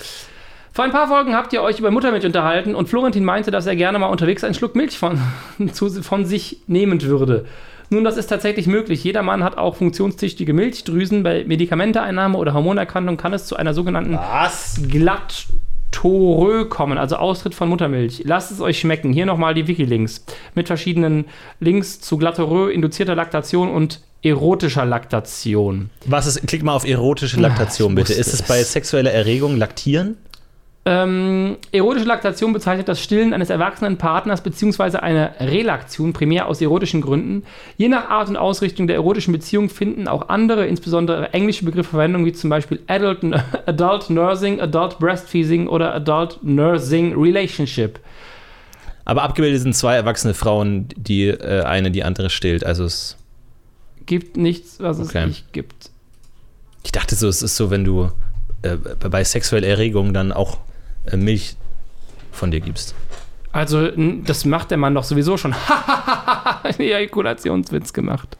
[0.71, 3.75] Vor ein paar Folgen habt ihr euch über Muttermilch unterhalten und Florentin meinte, dass er
[3.75, 5.19] gerne mal unterwegs einen Schluck Milch von,
[5.71, 7.45] zu, von sich nehmen würde.
[7.89, 9.03] Nun, das ist tatsächlich möglich.
[9.03, 11.21] Jeder Mann hat auch funktionstüchtige Milchdrüsen.
[11.21, 14.81] Bei Medikamenteeinnahme oder Hormonerkannung kann es zu einer sogenannten Was?
[15.93, 18.23] Glattorö kommen, also Austritt von Muttermilch.
[18.25, 19.13] Lasst es euch schmecken.
[19.13, 20.25] Hier nochmal die Wiki-Links
[20.55, 21.25] mit verschiedenen
[21.59, 25.89] Links zu Glattorö, induzierter Laktation und erotischer Laktation.
[26.05, 28.09] Was ist, klick mal auf erotische Laktation, ich bitte.
[28.09, 28.47] wusste Ist es es.
[28.47, 30.17] bei sexueller Erregung Laktieren?
[30.85, 34.97] Ähm, erotische Laktation bezeichnet das Stillen eines erwachsenen Partners bzw.
[34.97, 37.43] eine Relaktion, primär aus erotischen Gründen.
[37.77, 42.25] Je nach Art und Ausrichtung der erotischen Beziehung finden auch andere, insbesondere englische Begriffe Verwendung,
[42.25, 43.19] wie zum Beispiel Adult,
[43.65, 47.99] Adult Nursing, Adult Breastfeeding oder Adult Nursing Relationship.
[49.05, 52.65] Aber abgebildet sind zwei erwachsene Frauen, die äh, eine die andere stillt.
[52.65, 53.17] Also es,
[54.05, 55.27] Gibt nichts, was es Okay.
[55.27, 55.91] nicht gibt.
[56.83, 58.09] ich dachte so, es ist so, wenn du
[58.63, 60.57] äh, bei sexueller Erregung dann auch
[61.15, 61.55] Milch
[62.31, 62.95] von dir gibst.
[63.51, 63.91] Also,
[64.23, 65.53] das macht der Mann doch sowieso schon.
[66.77, 68.37] Ejakulationswitz gemacht.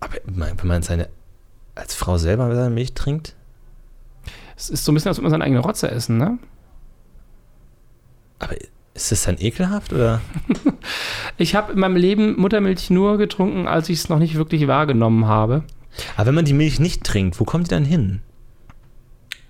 [0.00, 1.08] Aber wenn man seine
[1.76, 3.34] als Frau selber seine Milch trinkt?
[4.56, 6.38] Es ist so ein bisschen, als würde man seine eigene Rotze essen, ne?
[8.38, 8.54] Aber
[8.94, 10.20] ist das dann ekelhaft oder?
[11.38, 15.26] Ich habe in meinem Leben Muttermilch nur getrunken, als ich es noch nicht wirklich wahrgenommen
[15.26, 15.64] habe.
[16.16, 18.22] Aber wenn man die Milch nicht trinkt, wo kommt die dann hin?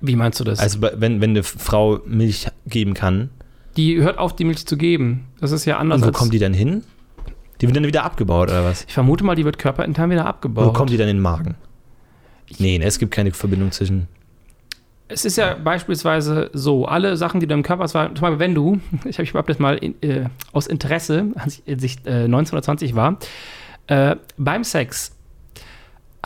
[0.00, 0.58] Wie meinst du das?
[0.58, 3.30] Also wenn, wenn eine Frau Milch geben kann,
[3.76, 5.26] die hört auf, die Milch zu geben.
[5.40, 6.82] Das ist ja anders und wo kommt die dann hin?
[7.60, 8.84] Die wird dann wieder abgebaut oder was?
[8.86, 10.74] ich vermute mal, die wird körperintern wieder Wo abgebaut.
[10.74, 11.54] kommt die dann in den Magen?
[12.58, 14.08] Nee, ne, es gibt keine Verbindung zwischen.
[15.08, 18.54] Es ist ja beispielsweise so, alle Sachen, die du im Körper hast, zum Beispiel, wenn
[18.54, 22.06] du, ich habe ich überhaupt das mal in, äh, aus Interesse, als ich, als ich
[22.06, 23.18] äh, 19 oder 20 war,
[23.86, 25.15] äh, beim Sex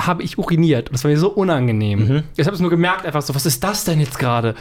[0.06, 0.88] habe ich uriniert.
[0.88, 1.98] Und das war mir so unangenehm.
[1.98, 2.22] Mhm.
[2.36, 4.54] Ich habe es nur gemerkt, einfach so, was ist das denn jetzt gerade?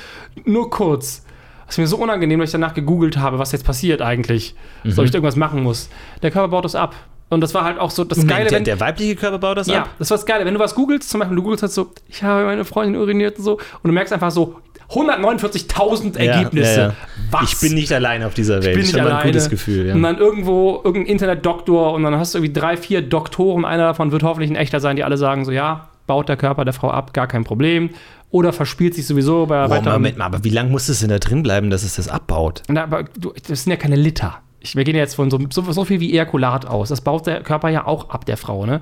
[0.45, 1.23] Nur kurz.
[1.65, 4.56] Das ist mir so unangenehm, dass ich danach gegoogelt habe, was jetzt passiert eigentlich.
[4.84, 4.91] Mhm.
[4.91, 5.89] So, ob ich da irgendwas machen muss.
[6.21, 6.95] Der Körper baut das ab.
[7.30, 9.68] Und das war halt auch so das Geile, der, wenn, der weibliche Körper baut das
[9.68, 9.89] ja, ab?
[10.00, 10.46] das war das Geile.
[10.46, 13.38] Wenn du was googelst, zum Beispiel du googelst halt so, ich habe meine Freundin uriniert
[13.38, 14.56] und so, und du merkst einfach so
[14.89, 16.80] 149.000 Ergebnisse.
[16.80, 16.94] Ja, ja.
[17.32, 17.54] Was?
[17.54, 18.74] Ich bin nicht allein auf dieser Welt.
[18.74, 19.32] bin nicht Schon mal ein alleine.
[19.32, 19.88] gutes Gefühl.
[19.88, 19.94] Ja.
[19.94, 23.65] Und dann irgendwo irgendein Internetdoktor und dann hast du irgendwie drei, vier Doktoren.
[23.65, 26.65] Einer davon wird hoffentlich ein echter sein, die alle sagen so, ja, baut der Körper
[26.65, 27.92] der Frau ab, gar kein Problem.
[28.32, 31.10] Oder verspielt sich sowieso bei Boah, weiteren- Moment mal, aber wie lange muss es denn
[31.10, 32.63] da drin bleiben, dass es das abbaut?
[32.68, 34.39] Na, aber du, das sind ja keine Liter.
[34.62, 36.89] Ich, wir gehen jetzt von so, so, so viel wie Ejakulat aus.
[36.89, 38.82] Das baut der Körper ja auch ab, der Frau, ne?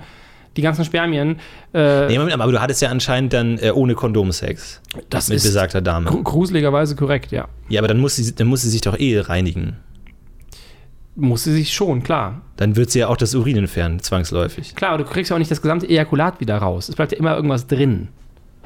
[0.55, 1.37] Die ganzen Spermien.
[1.73, 5.37] Äh, Nee, Moment, aber du hattest ja anscheinend dann äh, ohne Kondom Sex das mit
[5.37, 6.09] ist besagter Dame.
[6.09, 7.47] gru- gruseligerweise korrekt, ja.
[7.69, 9.75] Ja, aber dann muss, sie, dann muss sie sich doch eh reinigen.
[11.15, 12.41] Muss sie sich schon, klar.
[12.57, 14.75] Dann wird sie ja auch das Urin entfernen, zwangsläufig.
[14.75, 16.89] Klar, aber du kriegst ja auch nicht das gesamte Ejakulat wieder raus.
[16.89, 18.07] Es bleibt ja immer irgendwas drin.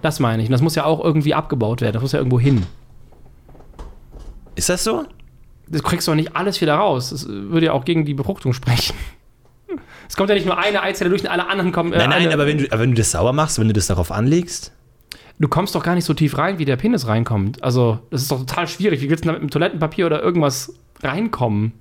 [0.01, 0.47] Das meine ich.
[0.49, 1.93] Und das muss ja auch irgendwie abgebaut werden.
[1.93, 2.63] Das muss ja irgendwo hin.
[4.55, 5.05] Ist das so?
[5.71, 7.11] Das kriegst du auch nicht alles wieder raus.
[7.11, 8.95] Das würde ja auch gegen die Befruchtung sprechen.
[10.09, 11.93] Es kommt ja nicht nur eine Eizelle durch und alle anderen kommen.
[11.93, 13.87] äh, Nein, nein, aber wenn, du, aber wenn du das sauber machst, wenn du das
[13.87, 14.73] darauf anlegst,
[15.39, 17.63] Du kommst doch gar nicht so tief rein, wie der Penis reinkommt.
[17.63, 19.01] Also, das ist doch total schwierig.
[19.01, 20.71] Wie willst du da mit dem Toilettenpapier oder irgendwas
[21.01, 21.71] reinkommen?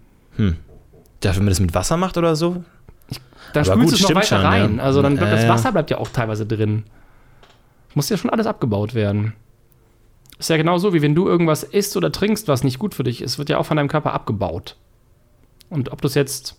[1.20, 2.64] darf wenn man das mit Wasser macht oder so?
[3.52, 4.76] Dann Aber spülst du es noch weiter schon, rein.
[4.78, 4.82] ja.
[4.82, 5.50] Also, dann bleibt Ja, das ja.
[5.50, 6.84] Wasser bleibt ja auch teilweise drin.
[7.94, 9.34] Muss ja schon alles abgebaut werden.
[10.41, 13.20] Ist ja genauso, wie wenn du irgendwas isst oder trinkst, was nicht gut für dich
[13.22, 14.74] ist, wird ja auch von deinem Körper abgebaut.
[15.68, 16.57] Und ob du es jetzt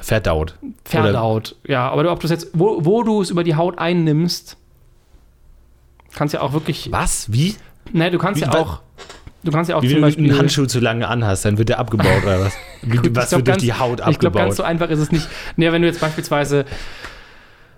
[0.00, 0.58] Verdaut.
[0.84, 4.56] verdaut, ja, aber ob du es jetzt, wo, wo du es über die Haut einnimmst,
[6.14, 7.32] kannst ja auch wirklich, Was?
[7.32, 7.54] Wie?
[7.92, 8.80] ne, du kannst Wie- ja auch,
[9.44, 11.56] du kannst ja auch Wie zum wenn du Beispiel, einen Handschuh zu lange anhast, dann
[11.58, 12.52] wird der abgebaut oder was?
[12.82, 14.56] Was glaub, wird durch ganz- die Haut Ich glaube, ganz abgebaut?
[14.56, 15.28] so einfach ist es nicht.
[15.56, 16.64] Nee, wenn du jetzt beispielsweise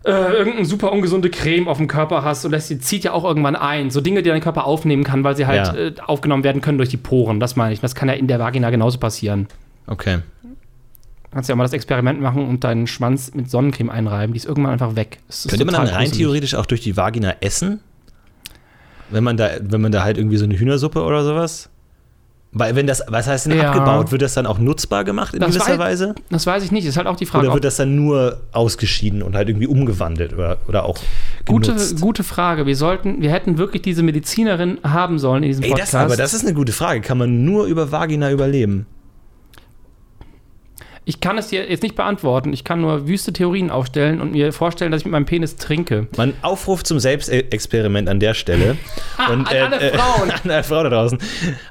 [0.04, 3.24] äh, irgendeine super ungesunde Creme auf dem Körper hast und das die zieht ja auch
[3.24, 3.90] irgendwann ein.
[3.90, 5.74] So Dinge, die dein Körper aufnehmen kann, weil sie halt Ja.
[5.74, 7.40] äh, aufgenommen werden können durch die Poren.
[7.40, 7.80] Das meine ich.
[7.80, 9.48] Das kann ja in der Vagina genauso passieren.
[9.86, 10.18] okay.
[10.42, 14.32] Du kannst ja mal das Experiment machen und deinen Schwanz mit Sonnencreme einreiben.
[14.34, 15.18] Die ist irgendwann einfach weg.
[15.48, 16.12] Könnte man dann rein gruselig.
[16.18, 17.80] theoretisch auch durch die Vagina essen?
[19.10, 21.70] Wenn man da, wenn man da halt irgendwie so eine Hühnersuppe oder sowas?
[22.56, 23.72] Weil wenn das, was heißt denn Ja.
[23.72, 24.12] abgebaut?
[24.12, 26.14] Wird das dann auch nutzbar gemacht in Das gewisser wei- Weise?
[26.30, 26.86] Das weiß ich nicht.
[26.86, 27.46] Ist halt auch die Frage.
[27.46, 30.96] Oder wird das dann nur ausgeschieden und halt irgendwie umgewandelt oder, oder auch
[31.46, 32.00] Gute, genutzt?
[32.00, 32.64] gute Frage.
[32.64, 35.94] Wir sollten, wir hätten wirklich diese Medizinerin haben sollen in diesem Ey, Podcast.
[35.94, 37.00] das, aber das ist eine gute Frage.
[37.00, 38.86] Kann man nur über Vagina überleben?
[41.06, 42.52] Ich kann es dir jetzt nicht beantworten.
[42.54, 46.08] Ich kann nur wüste Theorien aufstellen und mir vorstellen, dass ich mit meinem Penis trinke.
[46.16, 48.76] Man Aufruf zum Selbstexperiment an der Stelle.
[49.30, 50.30] und, an alle Frauen.
[50.44, 51.18] an alle Frauen da draußen.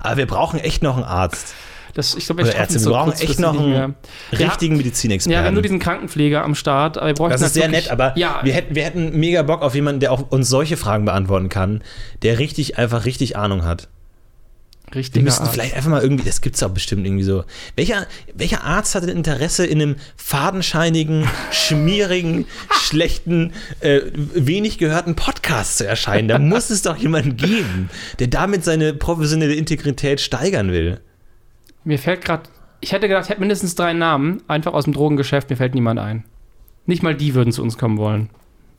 [0.02, 1.56] Aber wir brauchen echt noch einen Arzt.
[1.96, 2.80] Das, ich glaube, Oder Ärzte.
[2.84, 3.96] Wir brauchen echt noch einen
[4.32, 5.40] richtigen Ja, Medizinexperten.
[5.42, 6.96] wir haben nur diesen Krankenpfleger am Start.
[6.96, 9.62] Wir Das halt ist sehr wirklich- nett, aber ja, wir, hätten, wir hätten mega Bock
[9.62, 11.84] auf jemanden, der auch uns solche Fragen beantworten kann,
[12.24, 13.90] der richtig, einfach richtig Ahnung hat.
[14.94, 15.54] Wir richtiger müssten Arzt.
[15.54, 17.44] vielleicht einfach mal irgendwie, das gibt es auch bestimmt irgendwie so.
[17.76, 25.78] Welcher, welcher Arzt hat denn Interesse, in einem fadenscheinigen, schmierigen, schlechten, äh, wenig gehörten Podcast
[25.78, 26.28] zu erscheinen?
[26.28, 27.90] Da muss es doch jemanden geben,
[28.20, 31.00] der damit seine professionelle Integrität steigern will.
[31.84, 32.44] Mir fällt gerade,
[32.82, 36.00] ich hätte gedacht, ich hätte mindestens drei Namen, einfach aus dem Drogengeschäft, mir fällt niemand
[36.00, 36.26] ein.
[36.86, 38.30] Nicht mal die würden zu uns kommen wollen.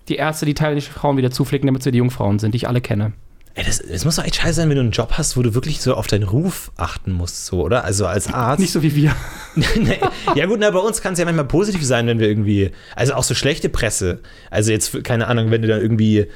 [0.08, 2.80] Die Ärzte, die thailändische Frauen wieder zuflicken, damit sie die Jungfrauen sind, die ich alle
[2.82, 3.12] kenne.
[3.56, 5.54] Ey, das, das muss doch echt scheiße sein, wenn du einen Job hast, wo du
[5.54, 7.84] wirklich so auf deinen Ruf achten musst, so, oder?
[7.84, 8.58] Also als Arzt.
[8.60, 9.14] Nicht so wie wir.
[9.76, 10.00] Nee,
[10.34, 13.14] ja gut, na, bei uns kann es ja manchmal positiv sein, wenn wir irgendwie, also
[13.14, 14.18] auch so schlechte Presse,
[14.50, 16.26] also jetzt, keine Ahnung, wenn du dann irgendwie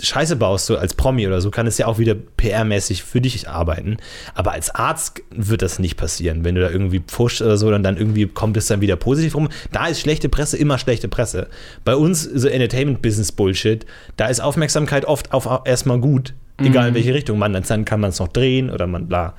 [0.00, 3.48] Scheiße baust, so als Promi oder so, kann es ja auch wieder PR-mäßig für dich
[3.48, 3.98] arbeiten.
[4.34, 6.44] Aber als Arzt wird das nicht passieren.
[6.44, 9.34] Wenn du da irgendwie pfuscht oder so, dann, dann irgendwie kommt es dann wieder positiv
[9.34, 9.48] rum.
[9.70, 11.48] Da ist schlechte Presse immer schlechte Presse.
[11.84, 13.86] Bei uns, so Entertainment-Business-Bullshit,
[14.16, 16.34] da ist Aufmerksamkeit oft auf erstmal gut,
[16.66, 19.34] egal in welche Richtung man, dann kann man es noch drehen oder man bla.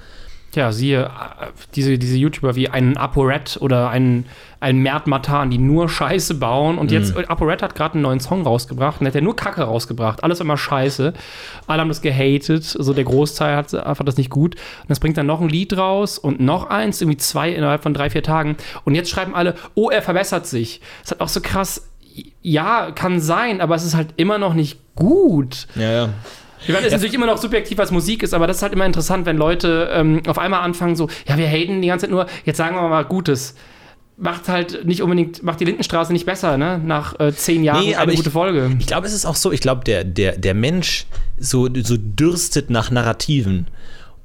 [0.56, 1.10] Ja, siehe,
[1.74, 4.28] diese, diese YouTuber wie einen ApoRed oder einen,
[4.60, 6.78] einen Mert Matan, die nur Scheiße bauen.
[6.78, 10.24] Und jetzt, ApoRed hat gerade einen neuen Song rausgebracht und hat ja nur Kacke rausgebracht.
[10.24, 11.14] Alles immer Scheiße.
[11.66, 12.66] Alle haben das gehatet.
[12.66, 14.56] So der Großteil hat einfach das nicht gut.
[14.82, 17.96] Und das bringt dann noch ein Lied raus und noch eins, irgendwie zwei innerhalb von
[17.96, 18.56] drei, vier Tagen.
[18.84, 20.82] Und jetzt schreiben alle, oh, er verbessert sich.
[21.02, 21.90] Das ist halt auch so krass.
[22.44, 25.68] Ja, kann sein, aber es ist halt immer noch nicht gut.
[25.74, 26.10] Ja, ja.
[26.64, 28.74] Ich meine, es ist natürlich immer noch subjektiv, was Musik ist, aber das ist halt
[28.74, 32.12] immer interessant, wenn Leute ähm, auf einmal anfangen so, ja, wir haten die ganze Zeit
[32.12, 33.56] nur, jetzt sagen wir mal Gutes.
[34.16, 36.80] Macht halt nicht unbedingt, macht die Lindenstraße nicht besser, ne?
[36.84, 38.72] Nach äh, zehn Jahren Nee, eine ich- gute Folge.
[38.80, 41.08] Ich glaube, es ist auch so, ich glaube, der, der, der Mensch
[41.40, 43.68] so, so dürstet nach Narrativen.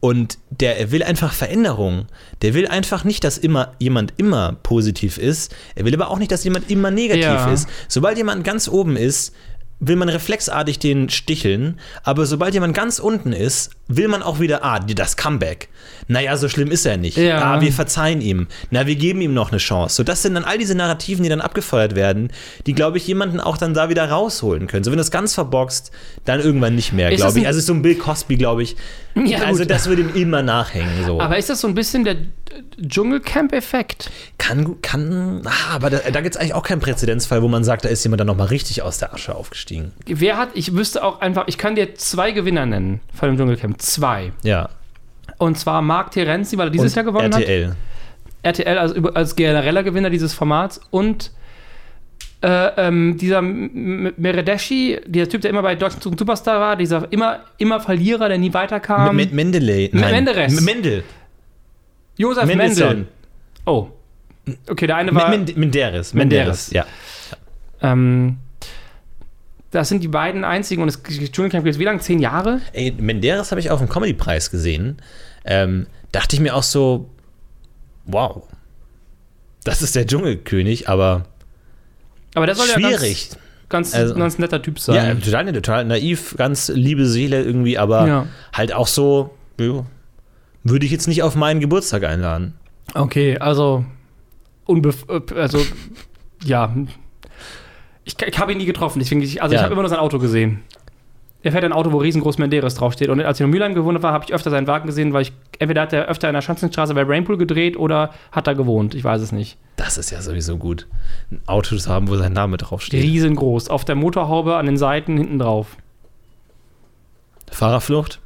[0.00, 2.06] Und der er will einfach Veränderung.
[2.42, 5.52] Der will einfach nicht, dass immer jemand immer positiv ist.
[5.74, 7.50] Er will aber auch nicht, dass jemand immer negativ Ja.
[7.50, 7.66] ist.
[7.88, 9.34] Sobald jemand ganz oben ist,
[9.80, 14.64] will man reflexartig den sticheln, aber sobald jemand ganz unten ist, will man auch wieder,
[14.64, 15.68] ah, das Comeback.
[16.08, 17.16] Naja, so schlimm ist er nicht.
[17.16, 17.40] Ja.
[17.42, 18.46] Ah, wir verzeihen ihm.
[18.70, 19.96] Na, wir geben ihm noch eine Chance.
[19.96, 22.30] So, das sind dann all diese Narrativen, die dann abgefeuert werden,
[22.66, 24.84] die, glaube ich, jemanden auch dann da wieder rausholen können.
[24.84, 25.90] So, wenn du es ganz verboxt,
[26.24, 27.46] dann irgendwann nicht mehr, Ist glaube ich.
[27.46, 28.76] Also so ein Bill Cosby, glaube ich.
[29.14, 29.70] Ja, also gut.
[29.70, 31.04] das würde ihm immer nachhängen.
[31.06, 31.20] So.
[31.20, 32.16] Aber ist das so ein bisschen der,
[32.80, 34.10] Dschungelcamp-Effekt.
[34.38, 37.84] Kann, kann, ah, aber da, da gibt es eigentlich auch keinen Präzedenzfall, wo man sagt,
[37.84, 39.92] da ist jemand dann nochmal richtig aus der Asche aufgestiegen.
[40.06, 43.80] Wer hat, ich wüsste auch einfach, ich kann dir zwei Gewinner nennen von dem Dschungelcamp.
[43.82, 44.32] Zwei.
[44.42, 44.68] Ja.
[45.38, 47.68] Und zwar Marc Terenzi, weil er dieses Und Jahr gewonnen RTL.
[47.68, 47.76] hat.
[48.42, 51.32] RTL als, über- als genereller Gewinner dieses Formats und
[52.40, 57.80] äh, ähm, dieser Meredeschi, dieser Typ, der immer bei Deutschland Superstar war, dieser immer, immer
[57.80, 59.16] Verlierer, der nie weiterkam.
[59.16, 59.90] Mit Mendeley.
[59.92, 60.56] M- Menderes.
[60.56, 61.02] M- Mendel.
[62.18, 62.86] Josef Mendelssohn.
[62.88, 63.06] Mendel.
[63.64, 63.88] Oh.
[64.68, 65.30] Okay, der eine war.
[65.30, 66.12] Mend- Menderes.
[66.14, 66.14] Menderes.
[66.14, 66.70] Menderes.
[66.72, 66.86] Ja.
[67.80, 68.38] Ähm,
[69.70, 72.00] das sind die beiden einzigen und das Dschungelcamp gibt es wie lange?
[72.00, 72.60] Zehn Jahre?
[72.72, 74.96] Ey, Menderes habe ich auf dem Comedy-Preis gesehen.
[75.44, 77.08] Ähm, dachte ich mir auch so,
[78.06, 78.42] wow.
[79.64, 81.26] Das ist der Dschungelkönig, aber
[82.34, 83.30] Aber der soll schwierig.
[83.30, 83.36] ja
[83.68, 85.20] ganz, ganz, Also- ganz netter Typ Ja, sein.
[85.22, 88.26] total, total naiv, ganz liebe Seele irgendwie, aber Ja.
[88.54, 89.84] halt auch so, jo,
[90.70, 92.54] würde ich jetzt nicht auf meinen Geburtstag einladen.
[92.94, 93.84] Okay, also.
[94.66, 95.60] Unbef also,
[96.44, 96.74] ja.
[98.04, 99.64] Ich, ich habe ihn nie getroffen, deswegen, ich, also ich Ja.
[99.64, 100.60] habe immer nur sein Auto gesehen.
[101.42, 103.08] Er fährt ein Auto, wo riesengroß Menderes draufsteht.
[103.10, 105.32] Und als ich in Mülheim gewohnt war, habe ich öfter seinen Wagen gesehen, weil ich
[105.60, 108.94] entweder hat er öfter in der Schanzenstraße bei Rainpool gedreht oder hat er gewohnt.
[108.96, 109.56] Ich weiß es nicht.
[109.76, 110.88] Das ist ja sowieso gut.
[111.30, 113.04] Ein Auto zu haben, wo sein Name draufsteht.
[113.04, 113.68] Riesengroß.
[113.68, 115.76] Auf der Motorhaube, an den Seiten, hinten drauf.
[117.52, 118.20] Fahrerflucht?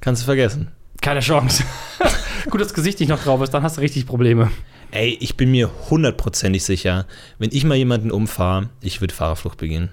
[0.00, 0.72] Kannst du vergessen.
[1.00, 1.64] Keine Chance.
[2.50, 4.50] Gut, das Gesicht nicht noch drauf ist, dann hast du richtig Probleme.
[4.90, 7.06] Ey, ich bin mir hundertprozentig sicher,
[7.38, 9.90] wenn ich mal jemanden umfahre, ich würde Fahrerflucht begehen.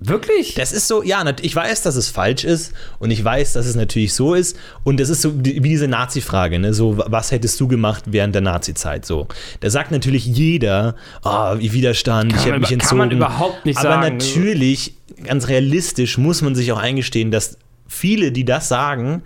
[0.00, 0.54] Wirklich?
[0.54, 3.76] Das ist so, ja, ich weiß, dass es falsch ist und ich weiß, dass es
[3.76, 6.74] natürlich so ist und das ist so wie diese Nazi-Frage, ne?
[6.74, 9.28] so, wa- was hättest du gemacht während der Nazi-Zeit, so.
[9.60, 12.88] Da sagt natürlich jeder, ah, wie Widerstand, Kann ich habe mich über- entzogen.
[12.88, 14.16] kann man überhaupt nicht Aber sagen.
[14.18, 17.56] natürlich, ganz realistisch, muss man sich auch eingestehen, dass
[17.86, 19.22] viele, die das sagen,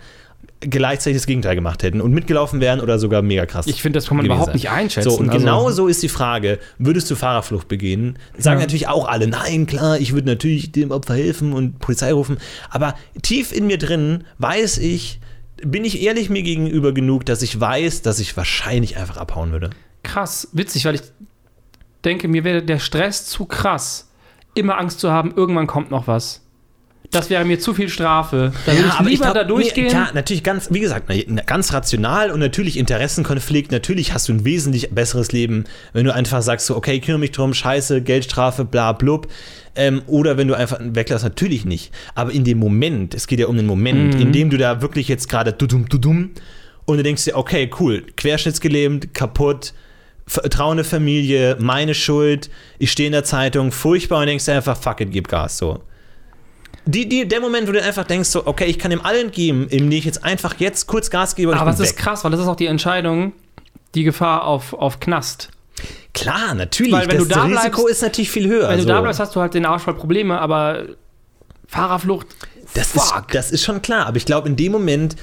[0.61, 3.67] gleichzeitig das Gegenteil gemacht hätten und mitgelaufen wären oder sogar mega krass.
[3.67, 4.55] Ich finde, das kann man überhaupt sein.
[4.55, 5.09] nicht einschätzen.
[5.09, 8.17] So, und Also- genau so ist die Frage, würdest du Fahrerflucht begehen?
[8.37, 8.65] Sagen Ja.
[8.65, 12.37] natürlich auch alle, nein, klar, ich würde natürlich dem Opfer helfen und Polizei rufen.
[12.69, 15.19] Aber tief in mir drin weiß ich,
[15.65, 19.69] bin ich ehrlich mir gegenüber genug, dass ich weiß, dass ich wahrscheinlich einfach abhauen würde.
[20.03, 21.01] krass, witzig, weil ich
[22.05, 24.09] denke, mir wäre der Stress zu krass,
[24.55, 26.41] immer Angst zu haben, irgendwann kommt noch was.
[27.11, 28.51] Das wäre mir zu viel Strafe.
[28.67, 29.85] Da würde ich lieber glaub, da durchgehen.
[29.85, 31.11] Nee, klar, natürlich ganz, wie gesagt,
[31.47, 33.71] ganz rational und natürlich Interessenkonflikt.
[33.71, 37.31] Natürlich hast du ein wesentlich besseres Leben, wenn du einfach sagst, so, okay, kümmere mich
[37.31, 39.27] drum, scheiße, Geldstrafe, bla, blub.
[39.75, 41.91] Ähm, oder wenn du einfach weglässt, natürlich nicht.
[42.13, 44.21] Aber in dem Moment, es geht ja um den Moment, Mhm.
[44.21, 46.29] in dem du da wirklich jetzt gerade dudum, dudum
[46.85, 49.73] und du denkst dir, okay, cool, querschnittsgelähmt, kaputt,
[50.27, 55.01] vertrauende Familie, meine Schuld, ich stehe in der Zeitung, furchtbar und denkst dir einfach, fuck
[55.01, 55.81] it, gib Gas, so.
[56.91, 59.67] Die, die, der Moment, wo du einfach denkst, so, okay, ich kann dem allen geben,
[59.69, 62.39] indem ich jetzt einfach jetzt kurz Gas gebe Aber es bin ist krass, weil das
[62.39, 63.33] ist auch die Entscheidung,
[63.93, 65.49] die Gefahr auf, auf Knast.
[66.13, 66.93] Klar, natürlich.
[66.93, 68.69] Weil wenn das du da Risiko bleibst- ist natürlich viel höher.
[68.69, 68.87] Wenn so.
[68.87, 70.85] du da bleibst, hast du halt den Arsch voll Probleme, aber
[71.67, 72.27] Fahrerflucht,
[72.73, 73.27] das, ist, fuck.
[73.31, 74.07] das ist schon klar.
[74.07, 75.15] Aber ich glaube, in dem Moment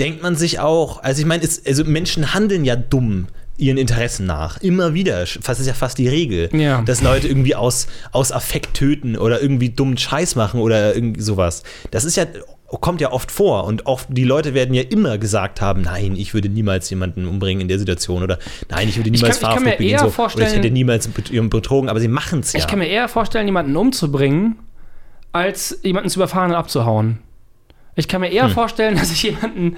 [0.00, 3.26] denkt man sich auch, also ich meine, also Menschen handeln ja dumm
[3.58, 4.58] ihren Interessen nach.
[4.60, 5.20] Immer wieder.
[5.20, 6.48] Das ist ja fast die Regel.
[6.58, 6.82] Ja.
[6.82, 11.62] Dass Leute irgendwie aus, aus Affekt töten oder irgendwie dummen Scheiß machen oder irgendwie sowas.
[11.90, 12.24] Das ist ja,
[12.80, 13.64] kommt ja oft vor.
[13.64, 17.60] Und oft, die Leute werden ja immer gesagt haben, nein, ich würde niemals jemanden umbringen
[17.60, 18.38] in der Situation oder
[18.70, 19.90] nein, ich würde niemals kann- ich kann mir begehen.
[19.90, 22.58] eher So, oder ich vorstellen- hätte niemals jemanden betrogen, aber sie machen es ja.
[22.58, 24.56] ich kann mir eher vorstellen, jemanden umzubringen,
[25.32, 27.18] als jemanden zu überfahren und abzuhauen.
[27.94, 28.52] Ich kann mir eher Hm.
[28.52, 29.76] vorstellen, dass ich jemanden,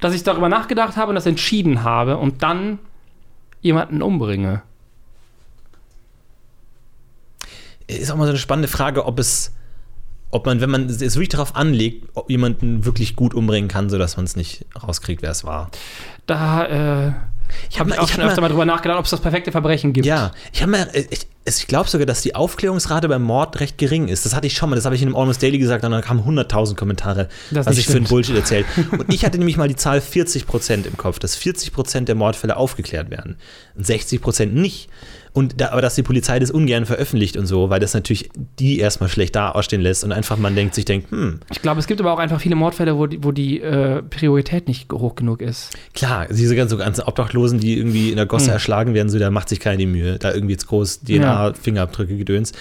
[0.00, 2.78] dass ich darüber nachgedacht habe und das entschieden habe und dann
[3.60, 4.62] jemanden umbringe.
[7.98, 9.52] ist auch mal so eine spannende Frage, ob es,
[10.30, 14.16] ob man, wenn man es wirklich darauf anlegt, ob jemanden wirklich gut umbringen kann, sodass
[14.16, 15.70] man es nicht rauskriegt, wer es war.
[16.26, 17.12] Da äh,
[17.70, 20.06] Ich habe ich auch schon öfter mal drüber nachgedacht, ob es das perfekte Verbrechen gibt.
[20.06, 24.08] Ja, ich habe mal, ich, ich glaube sogar, dass die Aufklärungsrate beim Mord recht gering
[24.08, 24.24] ist.
[24.26, 26.02] Das hatte ich schon mal, das habe ich in einem Almost Daily gesagt und dann
[26.02, 28.08] kamen 100.000 Kommentare, Das was ich für ein stimmt.
[28.08, 28.66] Bullshit erzählt.
[28.92, 33.10] Und ich hatte nämlich mal die Zahl 40% im Kopf, dass 40% der Mordfälle aufgeklärt
[33.10, 33.36] werden
[33.76, 34.88] und 60% nicht.
[35.32, 38.78] Und da, aber dass die Polizei das ungern veröffentlicht und so, weil das natürlich die
[38.78, 41.86] erstmal schlecht da ausstehen lässt und einfach man denkt sich denkt, hm, Ich glaube, es
[41.86, 45.40] gibt aber auch einfach viele Mordfälle, wo die, wo die äh, Priorität nicht hoch genug
[45.40, 45.70] ist.
[45.94, 48.52] Klar, diese ganzen, ganzen Obdachlosen, die irgendwie in der Gosse Hm.
[48.54, 52.16] erschlagen werden, so, da macht sich keiner die Mühe, da irgendwie jetzt groß DNA, Fingerabdrücke,
[52.16, 52.52] Gedöns.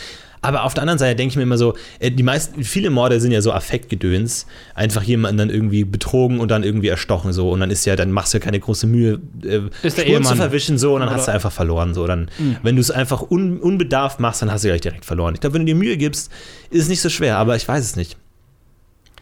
[0.42, 3.20] Aber auf der anderen Seite denke ich mir immer so, äh, die meisten, viele Morde
[3.20, 7.60] sind ja so Affektgedöns, einfach jemanden dann irgendwie betrogen und dann irgendwie erstochen so und
[7.60, 10.36] dann ist ja, dann machst du ja keine große Mühe, äh, Ist der Spuren zu
[10.36, 12.08] verwischen so und dann Oder- hast du einfach verloren so.
[12.08, 12.30] Dann,
[12.64, 15.34] wenn du es einfach un, unbedarft machst, dann hast du gleich direkt verloren.
[15.36, 16.32] Ich glaube, wenn du dir Mühe gibst,
[16.70, 18.18] ist es nicht so schwer, aber ich weiß es nicht.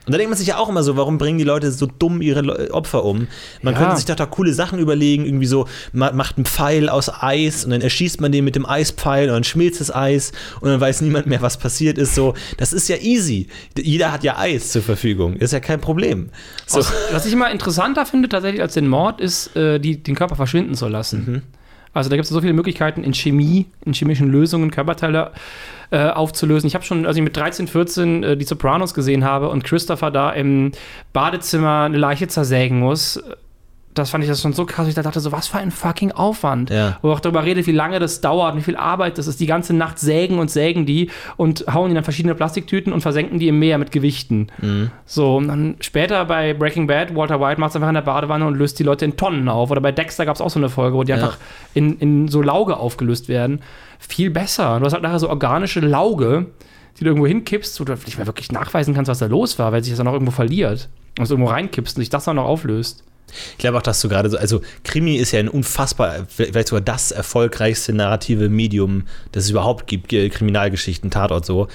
[0.08, 2.22] Und da denkt man sich ja auch immer so, warum bringen die Leute so dumm
[2.22, 3.28] ihre Opfer um?
[3.62, 3.80] Man Ja.
[3.82, 7.66] könnte sich doch da coole Sachen überlegen, irgendwie so, man macht einen Pfeil aus Eis
[7.66, 10.32] und dann erschießt man den mit dem Eispfeil und dann schmilzt das Eis
[10.62, 12.16] und dann weiß niemand mehr, was passiert ist.
[12.16, 13.48] So, das ist ja easy.
[13.78, 15.36] Jeder hat ja Eis zur Verfügung.
[15.36, 16.30] Ist ja kein Problem.
[16.66, 16.80] So.
[16.80, 20.36] Was, was ich immer interessanter finde tatsächlich als den Mord, ist, äh, die, den Körper
[20.38, 21.26] verschwinden zu lassen.
[21.28, 21.42] Mhm.
[21.98, 25.32] Also da gibt es so viele Möglichkeiten in Chemie, in chemischen Lösungen, Körperteile
[25.90, 26.68] äh, aufzulösen.
[26.68, 30.12] Ich habe schon, als ich mit 13, 14 äh, die Sopranos gesehen habe und Christopher
[30.12, 30.74] da im
[31.12, 33.22] Badezimmer eine Leiche zersägen muss,
[33.98, 34.88] das fand ich das schon so krass.
[34.88, 36.70] Ich dachte so, was für ein fucking Aufwand.
[36.70, 36.98] Ja.
[37.02, 39.40] Wo auch darüber redet, wie lange das dauert, wie viel Arbeit das ist.
[39.40, 43.40] Die ganze Nacht sägen und sägen die und hauen die dann verschiedene Plastiktüten und versenken
[43.40, 44.48] die im Meer mit Gewichten.
[45.06, 48.46] So, und dann später bei Breaking Bad, Walter White macht es einfach in der Badewanne
[48.46, 49.72] und löst die Leute in Tonnen auf.
[49.72, 51.18] Oder bei Dexter gab es auch so eine Folge, wo die Ja.
[51.18, 51.38] einfach
[51.74, 53.62] in, in so Lauge aufgelöst werden.
[54.00, 54.80] Viel besser.
[54.80, 56.48] Du hast halt nachher so organische Lauge,
[57.00, 59.72] die du irgendwo hinkippst, wo du nicht mehr wirklich nachweisen kannst, was da los war,
[59.72, 60.90] weil sich das dann auch irgendwo verliert.
[61.18, 63.04] Und es irgendwo reinkippst und sich das dann noch auflöst.
[63.52, 66.82] Ich glaube auch, dass du gerade so, also Krimi ist ja ein unfassbar, vielleicht sogar
[66.82, 69.04] das erfolgreichste narrative Medium,
[69.34, 71.68] das es überhaupt gibt, Ge- Kriminalgeschichten, Tatort so,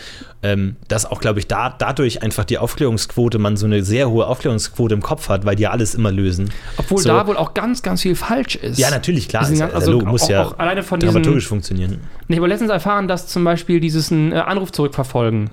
[0.42, 4.26] ähm, dass auch, glaube ich, da, dadurch einfach die Aufklärungsquote, man so eine sehr hohe
[4.26, 6.50] Aufklärungsquote im Kopf hat, weil die ja alles immer lösen.
[6.78, 7.10] Obwohl So.
[7.10, 8.78] da wohl auch ganz, ganz viel falsch ist.
[8.78, 11.46] Ja, natürlich, klar, Diesen ist also also, muss auch- ja auch alleine von diesen- dramaturgisch
[11.46, 12.00] funktionieren.
[12.28, 15.50] Ich habe letztens erfahren, dass zum Beispiel dieses äh, Anruf zurückverfolgen,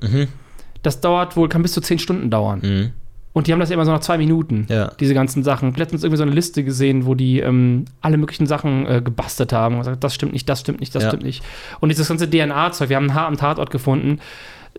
[0.81, 2.59] das dauert wohl, kann bis zu zehn Stunden dauern.
[2.63, 2.91] Mhm.
[3.32, 4.91] Und die haben das ja immer so nach zwei Minuten, Ja.
[4.99, 5.73] diese ganzen Sachen.
[5.75, 9.75] Letztens irgendwie so eine Liste gesehen, wo die ähm, alle möglichen Sachen äh, gebastelt haben.
[9.75, 11.09] Und gesagt, das stimmt nicht, das stimmt nicht, das Ja.
[11.09, 11.43] stimmt nicht.
[11.80, 14.19] Und dieses ganze DNA-Zeug, wir haben ein Haar am Tatort gefunden.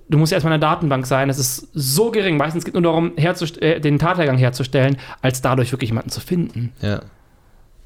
[0.08, 1.28] Du musst erstmal in der Datenbank sein.
[1.28, 2.36] Das ist so gering.
[2.36, 6.72] Meistens geht es nur darum, äh, den Tathergang herzustellen, als dadurch wirklich jemanden zu finden.
[6.82, 7.02] Ja.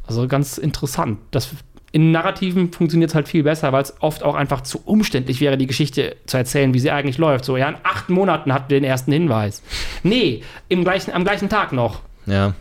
[0.06, 1.18] Also ganz interessant.
[1.30, 1.50] Das,
[1.94, 5.56] in Narrativen funktioniert es halt viel besser, weil es oft auch einfach zu umständlich wäre,
[5.56, 7.44] die Geschichte zu erzählen, wie sie eigentlich läuft.
[7.44, 9.62] So, ja, in acht Monaten hatten wir den ersten Hinweis.
[10.02, 12.00] Nee, im gleichen, am gleichen Tag noch.
[12.26, 12.54] Ja.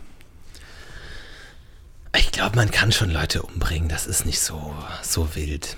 [2.16, 3.88] Ich glaube, man kann schon Leute umbringen.
[3.88, 4.72] Das ist nicht so,
[5.02, 5.76] so wild.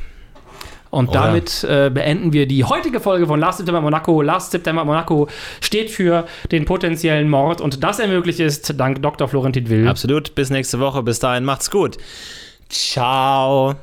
[0.90, 1.20] Und Oder?
[1.22, 4.20] damit äh, beenden wir die heutige Folge von Last September Monaco.
[4.20, 5.28] Last September Monaco
[5.62, 9.28] steht für den potenziellen Mord und das ermöglicht ist dank Dr.
[9.28, 9.88] Florentin Will.
[9.88, 10.34] Absolut.
[10.34, 11.02] Bis nächste Woche.
[11.02, 11.96] Bis dahin macht's gut.
[12.68, 13.76] Ciao.